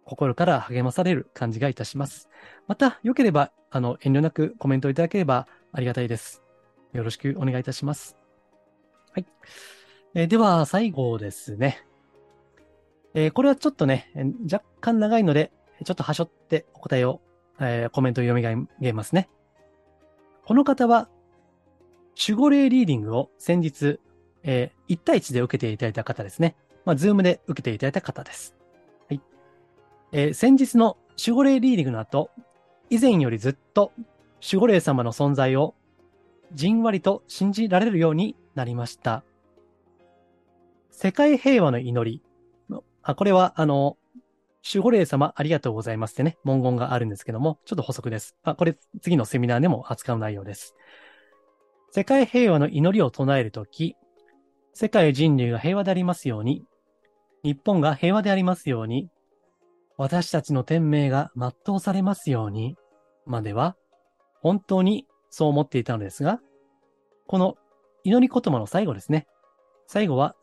[0.08, 2.30] 心から励まされる感じがいたします。
[2.66, 6.42] また、良ければ、あの、遠慮なくコメントいただければありがたいです。
[6.94, 8.16] よろしくお願いいたします。
[9.12, 9.26] はい。
[10.14, 11.84] えー、では、最後ですね。
[13.12, 14.10] えー、これはちょっとね、
[14.50, 15.52] 若干長いので、
[15.84, 17.20] ちょっとはしょってお答えを、
[17.60, 19.28] えー、コメントを読み上げますね。
[20.46, 21.10] この方は、
[22.18, 24.00] 守護霊リーディングを先日、
[24.42, 26.56] えー、1対1で受けていただいた方ですね。
[26.86, 28.57] まあ、 Zoom で受けていただいた方です。
[30.12, 32.30] えー、先日の守護霊リーディングの後、
[32.90, 33.92] 以前よりずっと
[34.42, 35.74] 守護霊様の存在を
[36.54, 39.22] じんわりと信じられるようになりました。
[40.90, 42.22] 世界平和の祈り。
[43.02, 43.96] あこれは、あの、
[44.70, 48.36] 守護霊様ありがとうございますってね、文言があるんですけども、ちょっと補足です。
[48.42, 50.74] あこれ、次のセミナーでも扱う内容です。
[51.90, 53.96] 世界平和の祈りを唱えるとき、
[54.74, 56.64] 世界人類が平和でありますように、
[57.42, 59.08] 日本が平和でありますように、
[59.98, 62.76] 私たちの天命が全うされますように、
[63.26, 63.76] までは、
[64.40, 66.40] 本当にそう思っていたのですが、
[67.26, 67.56] この
[68.04, 69.26] 祈り言葉の最後ですね。
[69.86, 70.36] 最後は、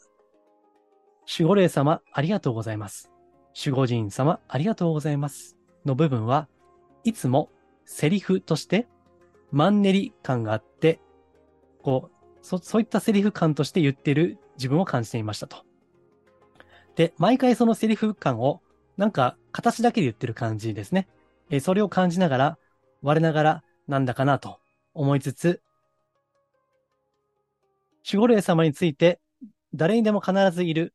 [1.25, 3.11] 守護霊様ありがとうございます。
[3.57, 5.55] 守護神様ありがとうございます。
[5.85, 6.49] の部分は、
[7.03, 7.49] いつも
[7.85, 8.87] セリフとして
[9.51, 10.99] マンネリ感があって、
[11.81, 15.63] こう、そ、そういったセリフ感として言ってる自分を感じていましたと。
[16.95, 18.61] で、毎回そのセリフ感を、
[18.97, 21.07] なんか形だけで言ってる感じですね。
[21.49, 22.57] えそれを感じながら、
[23.01, 24.59] 我ながらなんだかなと
[24.93, 25.61] 思いつつ、
[28.05, 29.19] 守護霊様について
[29.73, 30.93] 誰にでも必ずいる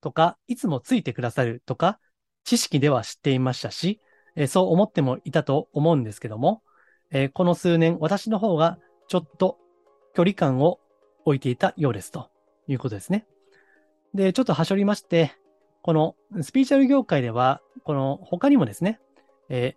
[0.00, 1.98] とか、いつもついてくださるとか、
[2.44, 4.00] 知識では知っていましたし、
[4.34, 6.62] えそう思ってもいたと思うんですけども、
[7.10, 9.58] えこの数年私の方がちょっと
[10.14, 10.80] 距離感を
[11.24, 12.30] 置いていたようですと
[12.66, 13.26] いうことですね。
[14.14, 15.32] で、ちょっとはしょりまして、
[15.82, 19.00] このスピーチャル業界では、この他にもですね、
[19.48, 19.74] え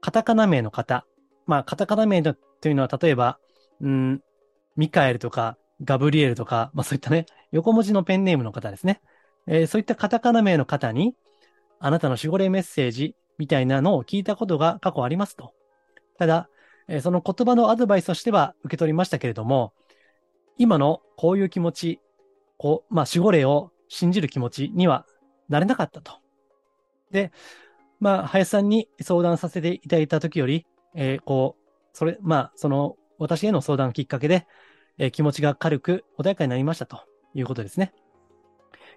[0.00, 1.06] カタカナ名の方、
[1.46, 3.38] まあ、カタカナ名というのは、例えば、
[3.80, 4.22] うん、
[4.76, 9.00] ミカエルとか、ガブリエルとか、まあそういったね、横文字のペンネームの方ですね。
[9.46, 11.14] えー、そういったカタカナ名の方に、
[11.80, 15.52] あなたの守護霊メッセージみたいなのを聞いたことが過去ありますと。
[16.18, 16.48] ただ、
[16.88, 19.72] えー、その言葉のアドバイスとしては受け取りましたけれども、
[20.58, 22.00] 今のこういう気持ち、
[22.56, 25.06] こう、まあ守護霊を信じる気持ちには
[25.52, 26.14] なれなかったと。
[27.10, 27.30] で、
[28.00, 31.62] まあ、林さんに相談させていただいた時より、えー、こう、
[31.92, 34.46] それ、まあ、その、私への相談きっかけで、
[34.98, 37.02] えー、気持ちが軽く穏やかになりましたと
[37.34, 37.92] いうことですね。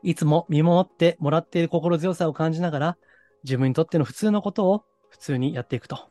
[0.01, 2.97] いつも見守ってもらっている心強さを感じながら、
[3.43, 6.09] 自分にとっての普通のことを普通にやっていくと。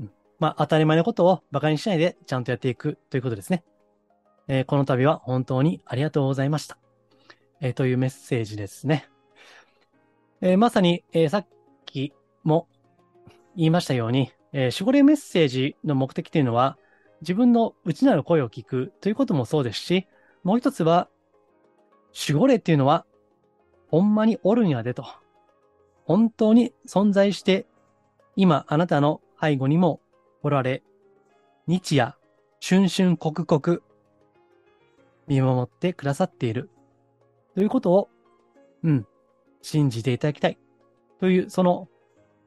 [0.00, 3.64] うん、まあ、当たり前のことを馬鹿にしないでちゃんとやっていくということですね。
[4.48, 6.78] えー、この度は本当にありがとうございました。
[7.60, 9.08] えー、というメッセージですね。
[10.40, 11.46] えー、まさに、えさっ
[11.84, 12.12] き
[12.44, 12.68] も
[13.56, 16.78] 言いましたように、えー、守護霊メッセージの目的というのは、
[17.20, 20.06] 自分の内なる声を聞くということもそうですし、
[20.44, 21.08] もう一つは、
[22.28, 23.04] 守護霊っていうのは、
[23.88, 25.04] ほんまにおるんやでと。
[26.04, 27.66] 本当に存在して、
[28.36, 30.00] 今あなたの背後にも
[30.42, 30.82] おられ、
[31.66, 32.14] 日夜、
[32.66, 33.80] 春春刻々、
[35.26, 36.70] 見守ってくださっている。
[37.54, 38.08] ということを、
[38.84, 39.06] うん、
[39.68, 40.58] 信じていただきたい。
[41.20, 41.88] という、その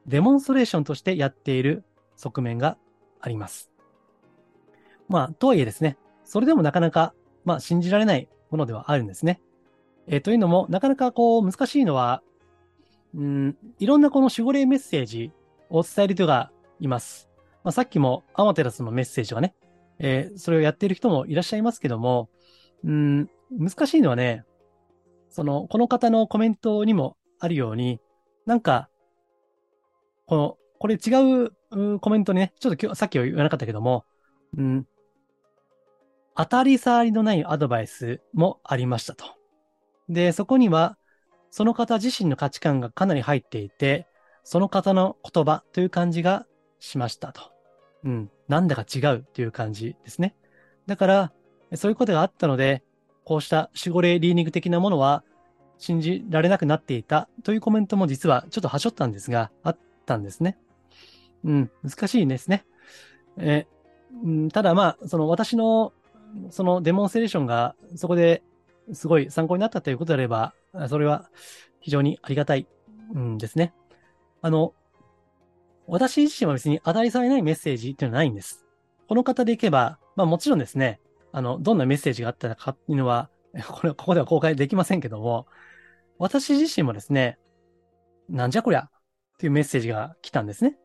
[0.06, 1.84] デモンストレーションとしてやっている
[2.16, 2.76] 側面が
[3.20, 3.70] あります。
[5.08, 9.40] まあ、とはいえですね、それでもなかなか、まあ、信じられないものではあるんですね。
[10.08, 12.22] えー、というのも、なかなかこう、難しいのは、
[13.14, 15.32] うん、いろんなこの守護霊メッセージ
[15.68, 17.28] を伝える人がいます。
[17.62, 19.54] まあ、さっきもアマテラスのメッセージがね、
[19.98, 22.30] えー、それをやっている人もいらっしゃいますけども、
[22.84, 24.44] うん、難しいのはね、
[25.32, 28.00] その、この方のコメントにもあるように、
[28.46, 28.88] なんか、
[30.26, 34.04] この、これ違うコメントね、ちょっと今日、さっきは言わなかったけども、
[34.56, 34.86] うん、
[36.36, 39.24] 当たり障りのないアドバイスもありましたと。
[40.08, 40.98] で、そこには、
[41.50, 44.06] その方自身の価値観がかなり入っていて、
[44.44, 46.46] その方の言葉という感じが
[46.78, 47.52] しましたと。
[48.04, 50.36] うん、なんだか違うという感じですね。
[50.86, 51.32] だから、
[51.74, 52.82] そういうことがあったので、
[53.24, 55.22] こうした守護霊リーニング的なものは
[55.82, 60.56] 信じられなくなっていたというコメントも実はちょっとはしょったんですが、あったんですね。
[61.44, 62.64] うん、難しいですね。
[63.36, 63.66] え
[64.22, 65.92] うん、ただまあ、その私の
[66.50, 68.44] そのデモンストレーションがそこで
[68.92, 70.54] すごい参考になったということであれば、
[70.88, 71.28] それは
[71.80, 72.68] 非常にありがたい、
[73.12, 73.74] うん、ですね。
[74.40, 74.74] あの、
[75.88, 78.64] 私自身は別に当たり障りないメッセージっていうのはないんです。
[79.08, 81.00] この方でいけば、まあもちろんですね、
[81.32, 83.30] あの、どんなメッセージがあったかっていうのは、
[83.68, 85.46] これはここでは公開できませんけども、
[86.22, 87.36] 私自身もですね、
[88.28, 88.90] なんじゃこりゃ、っ
[89.38, 90.76] ていうメッセージが来たんですね。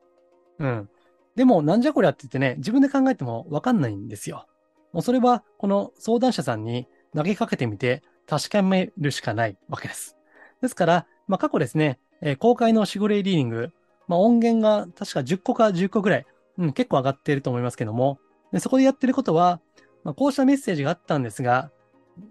[0.58, 0.90] うん。
[1.36, 4.48] でも、なんじゃこりゃって言ってね、自分で考えてもわかんないんですよ。
[4.94, 10.18] もうそれは、この相談者さんに投げかけてみて確かめるしかないわけです。
[10.64, 13.72] ですから、まあ、過去ですね、えー、公開の守護霊リーディング、
[14.08, 16.26] まあ、音源が確か10個か10個ぐらい、
[16.58, 18.18] うん、結構上がっていると思いますけども、
[18.52, 19.62] でそこでやってることは、
[20.04, 21.70] まあ、こうしたメッセージがあったんですが、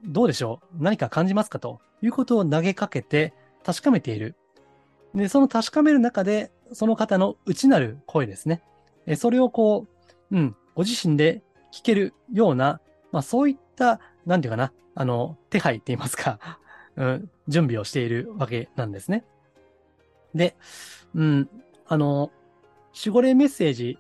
[0.05, 0.83] どうでしょう？
[0.83, 1.81] 何か感じますかと？
[2.03, 3.35] いうことを投げかけて
[3.65, 4.37] 確かめている。
[5.15, 8.63] で、その確かめる中で、その方の内なる声ですね。
[9.07, 9.87] えそれをこ
[10.31, 11.43] う、うん、ご自身で
[11.73, 12.81] 聞けるような、
[13.13, 16.39] まあそういった、なんていうかな、あの、手配って言いますか、
[16.97, 19.25] うん、準備をしているわけなんですね。
[20.35, 20.57] で、
[21.15, 21.49] うん、
[21.87, 22.31] あの、
[22.95, 23.99] 守護霊メッセージ、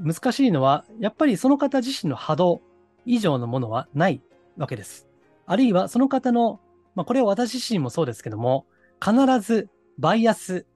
[0.00, 2.62] 難しいのは、やっぱりその方自身の波動
[3.04, 4.22] 以上のものはない
[4.56, 5.08] わけです。
[5.46, 6.60] あるいはその方の、
[6.98, 8.66] まあこれは私自身もそうですけども、
[9.00, 9.70] 必ず
[10.00, 10.66] バイアス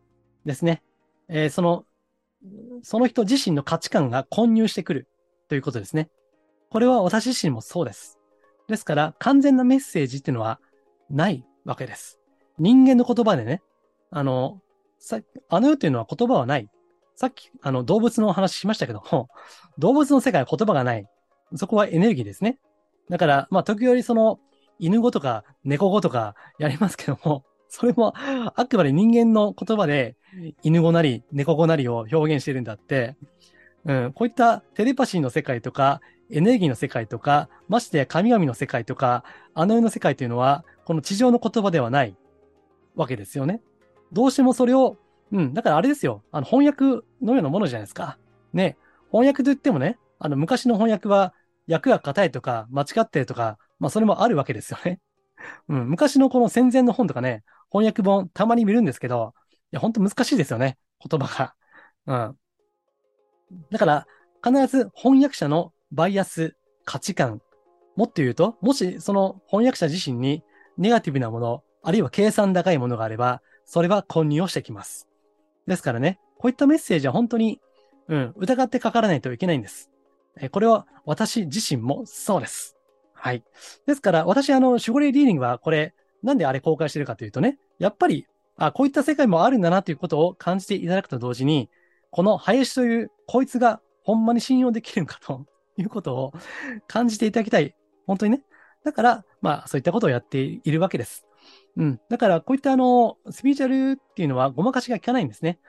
[0.45, 0.81] ですね。
[1.29, 1.85] えー、その
[2.83, 5.09] その人自身の価値観が混入してくる
[5.49, 6.11] ということですね。
[6.70, 8.20] これは私自身もそうです。
[8.68, 10.61] ですから、完全なメッセージっていうのは
[11.11, 12.20] ないわけです。
[12.57, 13.61] 人間の言葉でね、
[14.12, 14.61] あの、
[15.01, 16.68] さあの世というのは言葉はない。
[17.16, 19.29] さっき、あの、動物の話しましたけども、
[19.77, 21.05] 動物の世界は言葉がない。
[21.57, 22.61] そこはエネルギーですね。
[23.11, 24.39] だから、まあ、時折その、
[24.83, 30.16] 犬語とか猫語とかやりますけども、 それもあくまで人間の言葉で
[30.62, 33.16] 犬語なり猫語なりを表現してるんだって、
[33.85, 39.24] うん、こういったテレパシーの世界とか、エネルギーの世界とか、まして神々の世界とか、
[39.55, 42.16] あの世の世界というのは、この地上の言葉ではない
[42.97, 43.61] わけですよね。
[44.12, 44.99] どうしてもそれを、
[45.30, 46.22] うん、だからあれですよ。
[46.33, 48.18] あの翻訳のようなものじゃないですか。
[48.53, 48.76] ね。
[49.11, 51.35] 翻訳と言ってもね、あの昔の翻訳は
[51.70, 55.01] 訳が硬いとか間違ってるとか、まあそれもあるわけですよね。
[55.68, 60.78] うん、昔のこの戦前の本とかね、翻訳本たまに見るんですけど、いや、ほんと難しいですよね。
[61.05, 61.55] 言葉
[62.07, 62.30] が。
[63.51, 63.64] うん。
[63.72, 64.07] だから、
[64.45, 67.43] 必ず翻訳者のバイアス、価値観、
[67.97, 70.45] もっと言うと、もしその翻訳者自身に
[70.78, 75.09] ネガティブなもの、あるいは計算高いものがあれば、それは混入をしてきます。
[75.66, 77.61] ですからね、こういったメッセージは本当に、
[78.07, 79.91] うん、疑ってかからないといけないんです。
[80.37, 82.76] えこれは私自身もそうです。
[83.23, 83.45] はい。
[83.87, 85.95] ですから、私、あの、守護霊リーディングは、これ、
[86.25, 91.70] なんであれ公開してるかというとね、やっぱり、あ、こういった世界もあるんだなということを感じていただくと同時に、
[92.11, 95.47] この林という、こいつがほんまに信用できるのかと
[95.77, 96.33] いうことを
[96.89, 97.77] 感じていただきたい。
[98.09, 98.43] 本当にね。
[98.83, 101.25] だから、まあ、そういったことをやっているわけです。
[101.77, 102.01] うん。
[102.09, 105.61] だから、こういったあの、スピーチャルっていうのはごまかしが効かないんですね。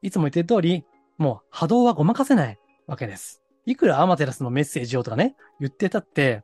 [0.00, 0.86] いつも言ってる通り、
[1.18, 3.42] もう波動はごまかせないわけです。
[3.66, 6.42] いくらアマテラスのメッセージをとかね、言ってたって、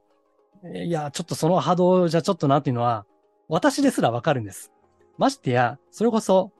[0.65, 3.07] いや、ちょっとその波動じゃちょっとなっていうのは、
[3.49, 4.71] 私ですらわかるんです。
[5.17, 6.53] ましてや、それこそ、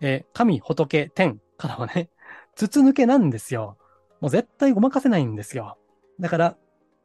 [0.00, 2.10] えー、神、仏、天からはね、
[2.54, 3.78] 筒抜けなんですよ。
[4.20, 5.78] もう絶対ごまかせないんですよ。
[6.20, 6.56] だから、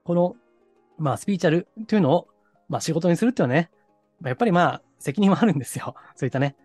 [0.03, 0.35] この、
[0.97, 2.27] まあ、スピーチャルというのを、
[2.69, 3.71] まあ、仕事にするっていうのはね、
[4.23, 5.95] やっぱりまあ、責任はあるんですよ。
[6.15, 6.55] そういったね。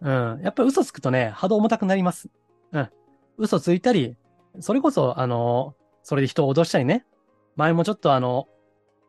[0.00, 0.40] うん。
[0.42, 2.28] やっぱり嘘つくとね、波動重たくなります。
[2.72, 2.88] うん。
[3.38, 4.16] 嘘ついたり、
[4.60, 7.04] それこそ、あの、それで人を脅したりね。
[7.56, 8.48] 前もちょっとあの、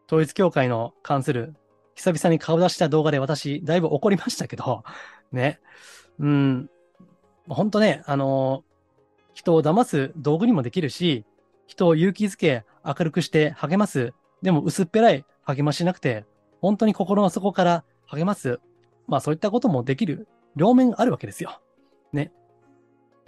[0.07, 1.53] 統一教会の関する、
[1.95, 4.83] 久々に顔出した動画で私、だいぶ怒りましたけど、
[5.31, 5.59] ね。
[6.19, 6.69] うん。
[7.49, 8.63] ほんとね、あの
[9.33, 11.25] 人を騙す道具にもできるし、
[11.65, 14.13] 人を勇気づけ、明るくして励ます。
[14.41, 16.25] でも薄っぺらい励ましなくて、
[16.61, 18.59] 本当に心の底から励ます。
[19.07, 21.61] まあそういったこともできる両面あるわけですよ。
[22.13, 22.31] ね。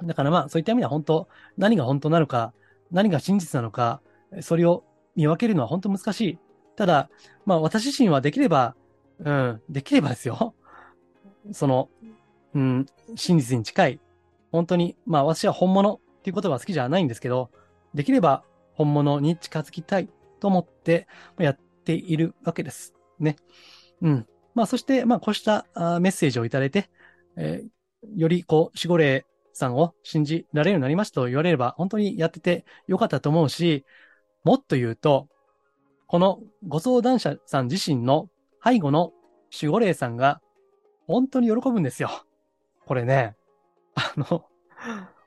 [0.03, 1.27] だからまあそういった意味では本当、
[1.57, 2.53] 何が本当なのか、
[2.91, 4.01] 何が真実なのか、
[4.41, 4.83] それを
[5.15, 6.39] 見分けるのは本当難しい。
[6.79, 7.09] ただ、
[7.45, 8.73] まあ私自身はできれば、
[9.19, 10.55] うん、できればですよ。
[11.51, 11.89] その、
[12.53, 12.85] うん、
[13.17, 13.99] 真実に近い。
[14.53, 17.51] 本当に、まあ私は本物っていうことは好きじゃないんですけど、
[17.93, 20.07] できれば本物に近づきたい
[20.39, 22.93] と思ってやっているわけです。
[23.19, 23.35] ね。
[24.01, 24.27] うん。
[24.55, 25.65] まあそして、まあこうした
[25.99, 26.89] メッセージをいただいて、
[27.35, 33.83] えー、よりこう、守護霊さんを信じられるようになりましたと言われれば、本当にやっててよかったと思うし、
[34.45, 35.27] もっと言うと、
[36.09, 38.29] このご相談者さん自身の
[38.65, 39.13] 背後の
[39.53, 40.41] 守護霊さんが
[41.05, 42.09] 本当に喜ぶんですよ。
[42.87, 43.35] これね、
[43.93, 44.43] あの、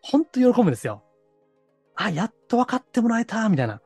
[0.01, 1.05] 本当に喜ぶんですよ。
[1.95, 3.81] あ、やっと分かってもらえた、みたいな。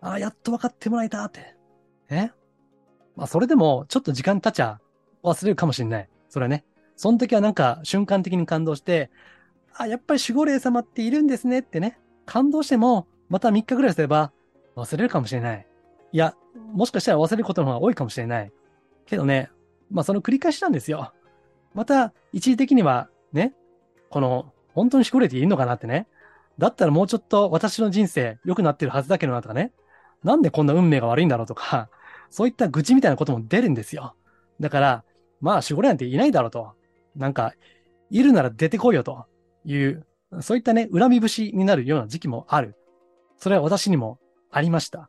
[0.00, 1.56] あ、やっと分かってもらえた、って。
[2.10, 2.30] え？
[3.16, 4.80] まあ、それでも、ちょっと時間経っちゃ
[5.24, 6.08] 忘れるかもしれない。
[6.28, 6.64] それはね。
[6.94, 9.10] その時はなんか瞬間的に感動して、
[9.74, 11.98] あ、やっぱり守護霊様っているんですねってね。
[12.24, 14.30] 感動しても、また3日ぐらいすれば
[14.76, 15.66] 忘れるかもしれない。
[16.12, 16.34] いや、
[16.72, 18.52] もしかしたら忘れることの方が多いかもしれない。
[19.06, 19.50] けどね、
[19.90, 21.12] まあその繰り返しなんですよ。
[21.74, 23.54] また、一時的にはね、
[24.10, 26.06] この、本当にしこれていいのかなってね。
[26.58, 29.72] だったらもうちょっと私の人生良くなってるはずだけどなとかね。
[30.22, 31.88] なんでこんな運命が悪いんだろうとか、
[32.28, 34.14] そういった愚痴みたいなことも出るんですよ。
[34.60, 35.04] だから、
[35.40, 36.74] まあ、しこれなんていないだろうと。
[37.16, 37.54] なんか、
[38.10, 39.26] いるなら出てこいよと
[39.64, 40.06] いう、
[40.40, 42.76] そういったね、恨み節になるような時期もある。
[43.38, 44.18] それは私にも
[44.50, 45.08] ありました。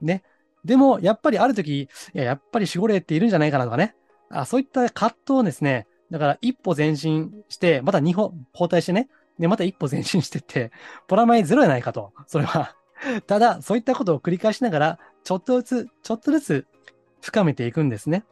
[0.00, 0.22] ね。
[0.64, 3.94] でも、やっぱりある時、いや、やっぱり守護霊っているんじゃないかなとかね。
[4.30, 9.08] あそういった葛藤をですね、だから一歩前進して、また二歩後退してね、
[9.38, 10.72] で、また一歩前進してって、
[11.08, 12.12] プラマイゼロじゃないかと。
[12.26, 12.74] それは
[13.26, 16.66] ただ、そういったことを繰り返しながら、ちょっとずつ、ちょっとずつ
[17.20, 18.24] 深めていくんですね。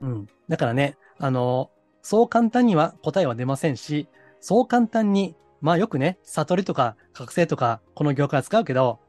[0.00, 0.26] うん。
[0.48, 1.70] だからね、あの、
[2.02, 4.08] そう簡単には答えは出ませんし、
[4.40, 9.00] そう簡単に、まあよくね、悟りとか覚醒とか、この業界は使うけど、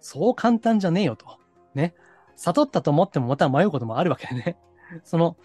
[0.00, 1.38] そう簡単じゃねえよと。
[1.76, 1.94] ね。
[2.36, 4.56] 悟ったと思ってもまた迷うこともあるわけでね。
[5.04, 5.36] その、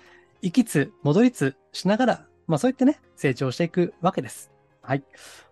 [0.41, 4.51] 行きつ、戻りつしながら、まあそう言ってね、成長していくわけです。
[4.82, 5.03] はい。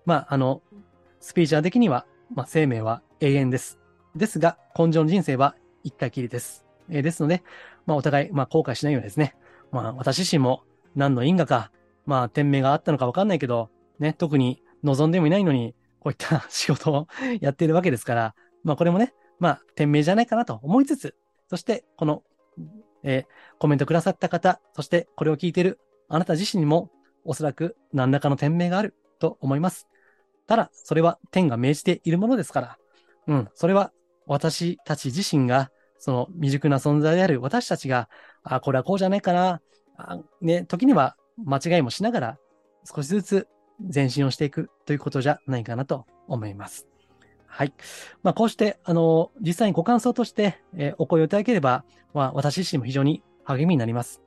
[0.05, 0.61] まあ、あの、
[1.19, 3.79] スピーチャー的には、まあ生命は永遠です。
[4.15, 6.65] ですが、根性の人生は一回きりです。
[6.89, 7.43] えー、ですので、
[7.85, 9.35] まあお互い、まあ後悔しないようにですね。
[9.71, 10.63] まあ私自身も
[10.95, 11.71] 何の因果か、
[12.05, 13.69] まあ天命があったのかわかんないけど、
[13.99, 17.07] ね、特に望んでもいないのに、こういった 仕事を
[17.41, 21.15] やっているわけですから、まあこれもね、まあ天命じゃないかなと思いつつ、
[21.49, 22.23] そしてこの、
[23.03, 23.25] えー、
[23.57, 25.79] コメントくださった方、そしてこれを聞いている
[26.09, 26.89] あなた自身にも、
[27.23, 29.87] おそらく何らかの天命があると思います。
[30.47, 32.77] ただ、それは天が命じているものですから、
[33.27, 33.91] うん、それは
[34.25, 35.69] 私たち自身が、
[35.99, 38.09] その未熟な存在である私たちが、
[38.41, 39.61] あ、これはこうじゃないかな、
[39.97, 42.37] あね、時には間違いもしながら、
[42.83, 43.47] 少しずつ
[43.93, 46.87] 前進をしていくということじゃないかなと思います。
[47.49, 47.73] はい。
[48.23, 51.83] まあ、こうして、あの、実際にご感想として、えー、お声をいただければ、
[52.13, 54.21] まあ、私自身も非常に励みになります。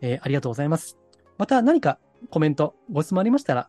[0.00, 0.96] えー、ありがとうございます。
[1.38, 1.98] また何か
[2.30, 3.68] コメント、ご質問ありましたら、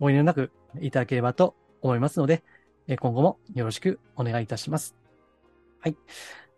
[0.00, 2.42] お遠慮なくいただければと思いますので、
[2.88, 4.96] えー、今後もよろしくお願いいたします。
[5.80, 5.96] はい。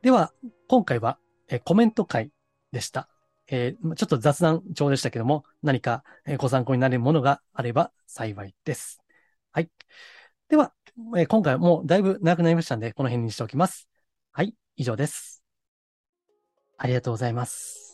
[0.03, 0.33] では、
[0.69, 1.19] 今回は、
[1.49, 2.31] えコメント会
[2.73, 3.09] でした。
[3.47, 6.03] えー、ちょっと雑談調でしたけども、何か
[6.39, 9.01] ご参考になるものがあれば幸いです。
[9.53, 9.71] はい。
[10.49, 10.73] では、
[11.17, 13.89] えー、今回はもうだいぶ長くなりましたんで、この辺にしておきます。
[14.33, 15.43] はい、以上です。
[16.79, 17.94] ありがとうございます。